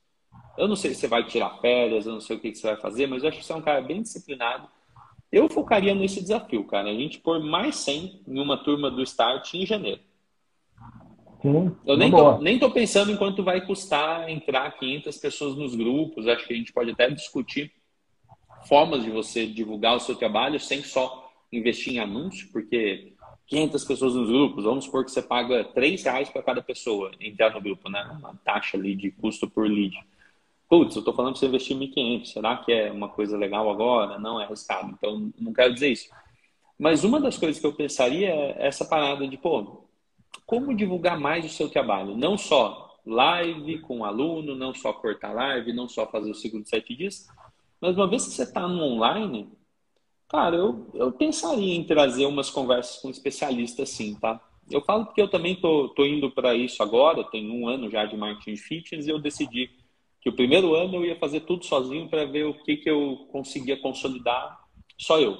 [0.56, 2.66] Eu não sei se você vai tirar férias, eu não sei o que, que você
[2.66, 4.68] vai fazer, mas eu acho que você é um cara bem disciplinado.
[5.30, 6.90] Eu focaria nesse desafio, cara.
[6.90, 10.00] A gente pôr mais 100 em uma turma do Start em janeiro.
[11.40, 15.74] Sim, eu nem tô, nem tô pensando em quanto vai custar entrar 500 pessoas nos
[15.76, 16.26] grupos.
[16.26, 17.72] Acho que a gente pode até discutir
[18.66, 23.14] formas de você divulgar o seu trabalho sem só investir em anúncio, porque
[23.48, 27.52] 500 pessoas nos grupos, vamos supor que você paga 3 reais para cada pessoa entrar
[27.52, 28.02] no grupo, né?
[28.18, 29.98] Uma taxa ali de custo por lead.
[30.68, 34.18] Putz, eu estou falando para você investir 1.500, será que é uma coisa legal agora?
[34.18, 36.10] Não é arriscado, então não quero dizer isso.
[36.78, 39.84] Mas uma das coisas que eu pensaria é essa parada de, pô,
[40.44, 42.14] como divulgar mais o seu trabalho?
[42.14, 46.68] Não só live com aluno, não só cortar live, não só fazer o ciclo de
[46.68, 47.26] sete dias,
[47.80, 49.48] mas uma vez que você está no online,
[50.28, 54.40] cara, eu, eu pensaria em trazer umas conversas com especialistas sim, tá?
[54.70, 58.04] Eu falo porque eu também tô, tô indo para isso agora, tenho um ano já
[58.04, 59.70] de marketing fitness e eu decidi
[60.20, 63.28] que o primeiro ano eu ia fazer tudo sozinho para ver o que, que eu
[63.32, 64.58] conseguia consolidar
[64.98, 65.36] só eu.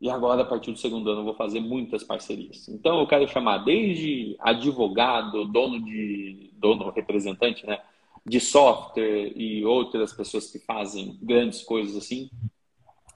[0.00, 2.66] E agora, a partir do segundo ano, eu vou fazer muitas parcerias.
[2.68, 7.78] Então, eu quero chamar desde advogado, dono de dono representante, né,
[8.24, 12.30] de software e outras pessoas que fazem grandes coisas assim,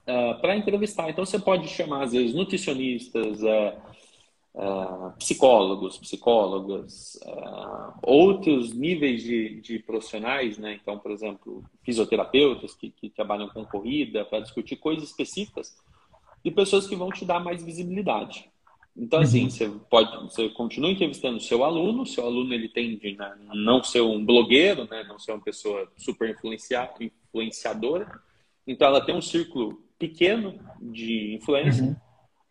[0.07, 1.09] uh, eh, para entrevistar.
[1.09, 7.19] Então, você pode chamar às vezes nutricionistas, uh, psicólogos, psicólogas,
[8.01, 10.79] outros níveis de, de profissionais, né?
[10.81, 15.75] Então, por exemplo, fisioterapeutas que, que trabalham com corrida para discutir coisas específicas
[16.43, 18.49] e pessoas que vão te dar mais visibilidade.
[18.95, 19.49] Então, assim, uhum.
[19.49, 23.99] você pode, você continua entrevistando o seu aluno, seu aluno ele tende a não ser
[24.01, 26.33] um blogueiro, né, não ser uma pessoa super
[27.33, 28.21] influenciadora,
[28.65, 31.95] então ela tem um círculo pequeno de influência, uhum.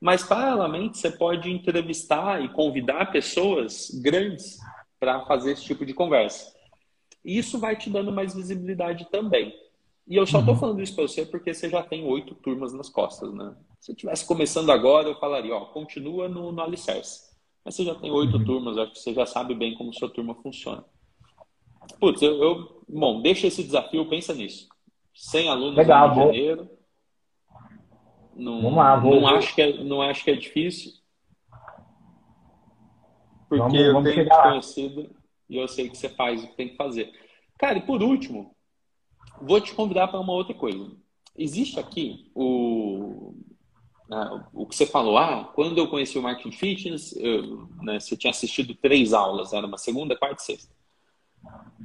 [0.00, 4.58] mas paralelamente você pode entrevistar e convidar pessoas grandes
[4.98, 6.54] para fazer esse tipo de conversa.
[7.24, 9.54] E isso vai te dando mais visibilidade também.
[10.06, 10.60] E eu só estou uhum.
[10.60, 13.54] falando isso para você porque você já tem oito turmas nas costas, né?
[13.80, 17.32] Se eu estivesse começando agora, eu falaria, ó, continua no, no alicerce.
[17.64, 18.44] Mas você já tem oito uhum.
[18.44, 20.84] turmas, acho que você já sabe bem como sua turma funciona.
[21.98, 24.68] Putz, eu, eu, bom, deixa esse desafio, pensa nisso.
[25.14, 26.70] 100 alunos Legal, no Rio de Janeiro.
[28.36, 30.92] Não, vamos lá, vou, não, acho que é, não acho que é difícil.
[33.48, 35.16] Porque vamos, eu vamos tenho te conhecido
[35.48, 37.12] e eu sei que você faz o que tem que fazer.
[37.58, 38.54] Cara, e por último,
[39.40, 40.90] vou te convidar para uma outra coisa.
[41.36, 43.34] Existe aqui o,
[44.08, 48.16] né, o que você falou, ah, quando eu conheci o Marketing Fitness, eu, né, você
[48.16, 50.74] tinha assistido três aulas, era uma segunda, quarta e sexta.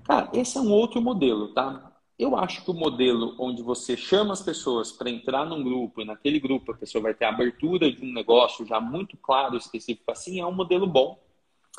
[0.06, 1.89] Cara, esse é um outro modelo, tá?
[2.20, 6.06] Eu acho que o modelo onde você chama as pessoas para entrar num grupo e
[6.06, 10.12] naquele grupo a pessoa vai ter a abertura de um negócio já muito claro, específico
[10.12, 11.18] assim, é um modelo bom.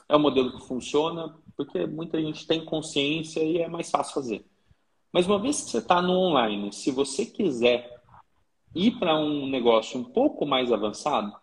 [0.08, 4.46] É um modelo que funciona porque muita gente tem consciência e é mais fácil fazer.
[5.12, 8.00] Mas uma vez que você está no online, se você quiser
[8.74, 11.36] ir para um negócio um pouco mais avançado,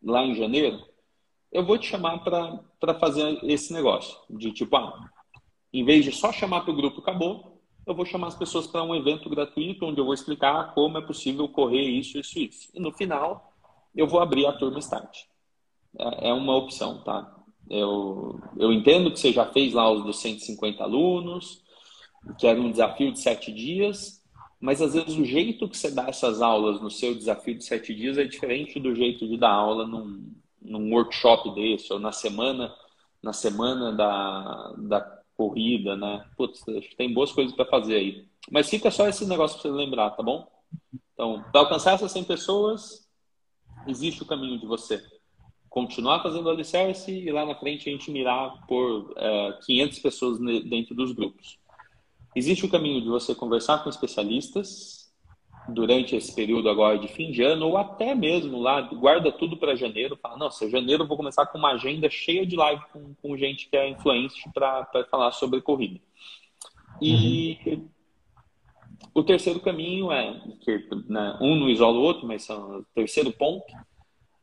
[0.00, 0.80] lá em janeiro,
[1.50, 4.16] eu vou te chamar para fazer esse negócio.
[4.30, 5.10] De tipo, ah,
[5.72, 7.53] em vez de só chamar para o grupo acabou,
[7.86, 11.02] eu vou chamar as pessoas para um evento gratuito onde eu vou explicar como é
[11.02, 12.68] possível correr isso, isso, isso.
[12.74, 13.52] E no final,
[13.94, 15.24] eu vou abrir a turma Start.
[15.98, 17.34] É, é uma opção, tá?
[17.68, 21.62] Eu, eu entendo que você já fez lá os dos 150 alunos,
[22.38, 24.22] que era um desafio de sete dias,
[24.60, 27.94] mas às vezes o jeito que você dá essas aulas no seu desafio de sete
[27.94, 32.74] dias é diferente do jeito de dar aula num, num workshop desse, ou na semana,
[33.22, 36.24] na semana da, da corrida, né?
[36.36, 36.64] Putz,
[36.96, 38.26] tem boas coisas para fazer aí.
[38.50, 40.48] Mas fica só esse negócio para você lembrar, tá bom?
[41.12, 43.08] Então, para alcançar essas 100 pessoas,
[43.86, 45.02] existe o caminho de você
[45.68, 50.38] continuar fazendo alicerce e lá na frente a gente mirar por é, eh, 500 pessoas
[50.38, 51.58] dentro dos grupos.
[52.36, 55.03] Existe o caminho de você conversar com especialistas
[55.68, 59.74] durante esse período agora de fim de ano, ou até mesmo lá, guarda tudo para
[59.74, 63.36] janeiro, fala, nossa, janeiro eu vou começar com uma agenda cheia de live com, com
[63.36, 66.00] gente que é influente para falar sobre corrida.
[67.00, 67.88] E uhum.
[69.14, 73.32] o terceiro caminho é, que né, um não isola o outro, mas são, o terceiro
[73.32, 73.72] ponto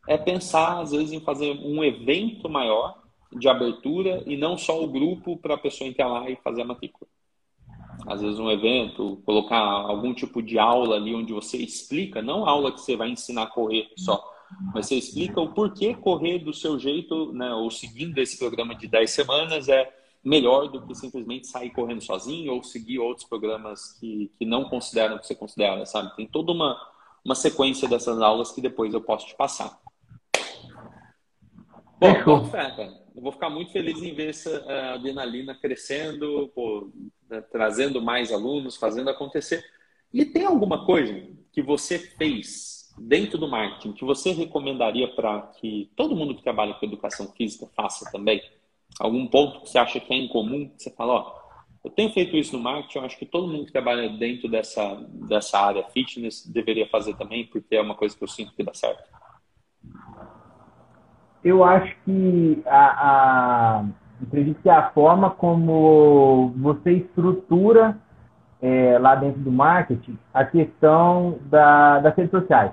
[0.08, 3.00] é pensar, às vezes, em fazer um evento maior
[3.32, 6.66] de abertura e não só o grupo para a pessoa entrar lá e fazer a
[6.66, 7.08] matrícula
[8.08, 12.72] às vezes um evento, colocar algum tipo de aula ali onde você explica, não aula
[12.72, 14.24] que você vai ensinar a correr só,
[14.74, 18.88] mas você explica o porquê correr do seu jeito, né, ou seguindo esse programa de
[18.88, 19.92] 10 semanas é
[20.24, 25.18] melhor do que simplesmente sair correndo sozinho ou seguir outros programas que, que não consideram
[25.18, 26.16] que você considera, sabe?
[26.16, 26.80] Tem toda uma,
[27.26, 29.80] uma sequência dessas aulas que depois eu posso te passar.
[32.00, 33.02] Bom, bom fé, cara.
[33.16, 36.90] Eu vou ficar muito feliz em ver essa uh, adrenalina crescendo, pô,
[37.32, 39.64] né, trazendo mais alunos, fazendo acontecer.
[40.14, 45.90] E tem alguma coisa que você fez dentro do marketing que você recomendaria para que
[45.96, 48.42] todo mundo que trabalha com educação física faça também?
[49.00, 50.68] Algum ponto que você acha que é incomum?
[50.70, 51.42] Que você fala, ó,
[51.84, 54.96] eu tenho feito isso no marketing, eu acho que todo mundo que trabalha dentro dessa,
[55.28, 58.74] dessa área fitness deveria fazer também, porque é uma coisa que eu sinto que dá
[58.74, 59.04] certo.
[61.44, 63.86] Eu acho que a, a
[64.28, 67.98] acredito que a forma como você estrutura
[68.62, 72.72] é, lá dentro do marketing a questão da, das redes sociais.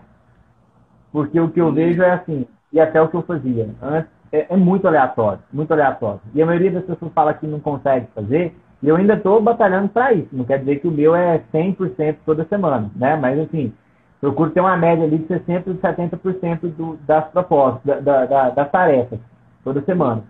[1.10, 4.46] Porque o que eu vejo é assim, e até o que eu fazia antes, é,
[4.52, 6.20] é muito aleatório, muito aleatório.
[6.34, 9.88] E a maioria das pessoas fala que não consegue fazer, e eu ainda estou batalhando
[9.88, 10.28] para isso.
[10.32, 13.16] Não quer dizer que o meu é 100% toda semana, né?
[13.16, 13.72] Mas, assim,
[14.20, 18.70] procuro ter uma média ali de 60% a 70% do, das propostas, da, da, das
[18.70, 19.18] tarefas,
[19.64, 20.22] toda semana.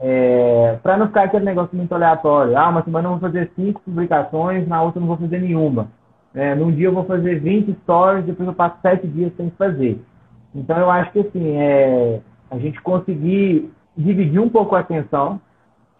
[0.00, 2.56] É, para não ficar aquele negócio muito aleatório.
[2.56, 5.88] Ah, uma semana eu vou fazer cinco publicações, na outra eu não vou fazer nenhuma.
[6.34, 10.00] É, num dia eu vou fazer 20 stories, depois eu passo sete dias sem fazer.
[10.54, 12.20] Então eu acho que assim, é,
[12.50, 15.40] a gente conseguir dividir um pouco a atenção.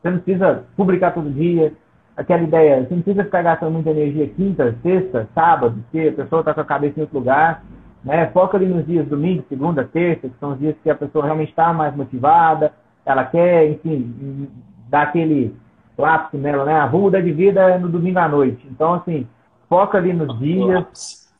[0.02, 1.72] Você não precisa publicar todo dia,
[2.16, 6.40] aquela ideia, você não precisa ficar gastando muita energia quinta, sexta, sábado, porque a pessoa
[6.40, 7.62] está com a cabeça em outro lugar.
[8.04, 8.26] Né?
[8.26, 11.50] Foca ali nos dias domingo, segunda, terça, que são os dias que a pessoa realmente
[11.50, 12.72] está mais motivada,
[13.04, 14.48] ela quer, enfim,
[14.88, 15.54] dar aquele
[15.96, 16.78] lapso nela, né?
[16.78, 18.66] A muda de vida é no domingo à noite.
[18.70, 19.26] Então, assim,
[19.68, 21.32] foca ali nos dias.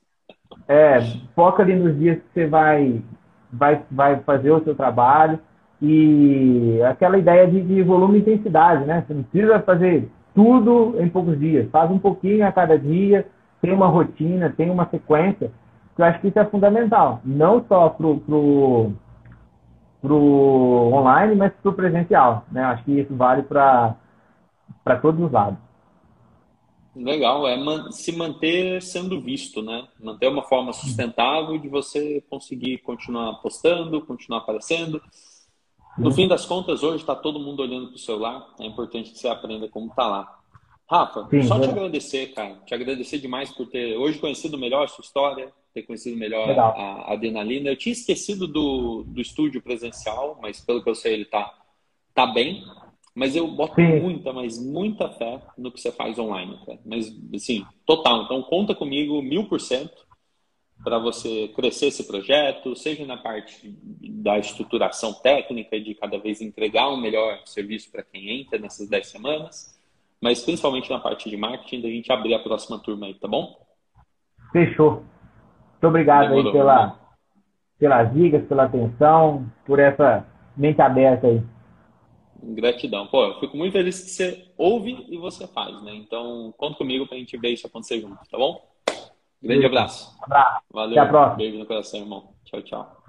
[0.68, 1.00] É,
[1.34, 3.02] foca ali nos dias que você vai,
[3.52, 5.38] vai, vai fazer o seu trabalho.
[5.80, 9.04] E aquela ideia de, de volume e intensidade, né?
[9.06, 11.70] Você não precisa fazer tudo em poucos dias.
[11.70, 13.26] Faz um pouquinho a cada dia,
[13.60, 15.50] tem uma rotina, tem uma sequência,
[15.96, 17.20] eu acho que isso é fundamental.
[17.24, 18.92] Não só pro, pro,
[20.04, 22.44] pro online, mas pro presencial.
[22.52, 22.62] Né?
[22.62, 23.96] Acho que isso vale para
[25.00, 25.58] todos os lados.
[26.94, 27.56] Legal, é
[27.90, 29.88] se manter sendo visto, né?
[29.98, 35.02] Manter uma forma sustentável de você conseguir continuar postando, continuar aparecendo.
[35.98, 38.46] No fim das contas, hoje está todo mundo olhando para o celular.
[38.60, 40.38] É importante que você aprenda como está lá.
[40.88, 41.60] Rafa, Sim, só é.
[41.60, 42.56] te agradecer, cara.
[42.66, 46.68] Te agradecer demais por ter hoje conhecido melhor a sua história, ter conhecido melhor a,
[46.68, 47.68] a, adrenalina.
[47.68, 51.52] Eu tinha esquecido do, do estúdio presencial, mas pelo que eu sei, ele tá,
[52.14, 52.64] tá bem.
[53.12, 54.00] Mas eu boto Sim.
[54.00, 56.78] muita, mas muita fé no que você faz online, cara.
[56.84, 58.22] Mas, assim, total.
[58.22, 60.04] Então, conta comigo mil por cento
[60.82, 66.88] para você crescer esse projeto, seja na parte da estruturação técnica, de cada vez entregar
[66.88, 69.80] um melhor serviço para quem entra nessas 10 semanas,
[70.20, 73.56] mas principalmente na parte de marketing, da gente abrir a próxima turma aí, tá bom?
[74.52, 75.04] Fechou.
[75.84, 76.98] Muito obrigado aí pela,
[77.78, 80.26] pelas dicas, pela atenção, por essa
[80.56, 81.42] mente aberta aí.
[82.42, 83.06] Gratidão.
[83.06, 85.94] Pô, eu fico muito feliz que você ouve e você faz, né?
[85.94, 88.66] Então, conta comigo para a gente ver isso acontecer junto, tá bom?
[89.42, 90.16] Grande abraço.
[90.22, 90.62] abraço.
[90.72, 90.92] Valeu.
[90.92, 91.36] Até a próxima.
[91.36, 92.28] Beijo no coração, irmão.
[92.44, 93.03] Tchau, tchau.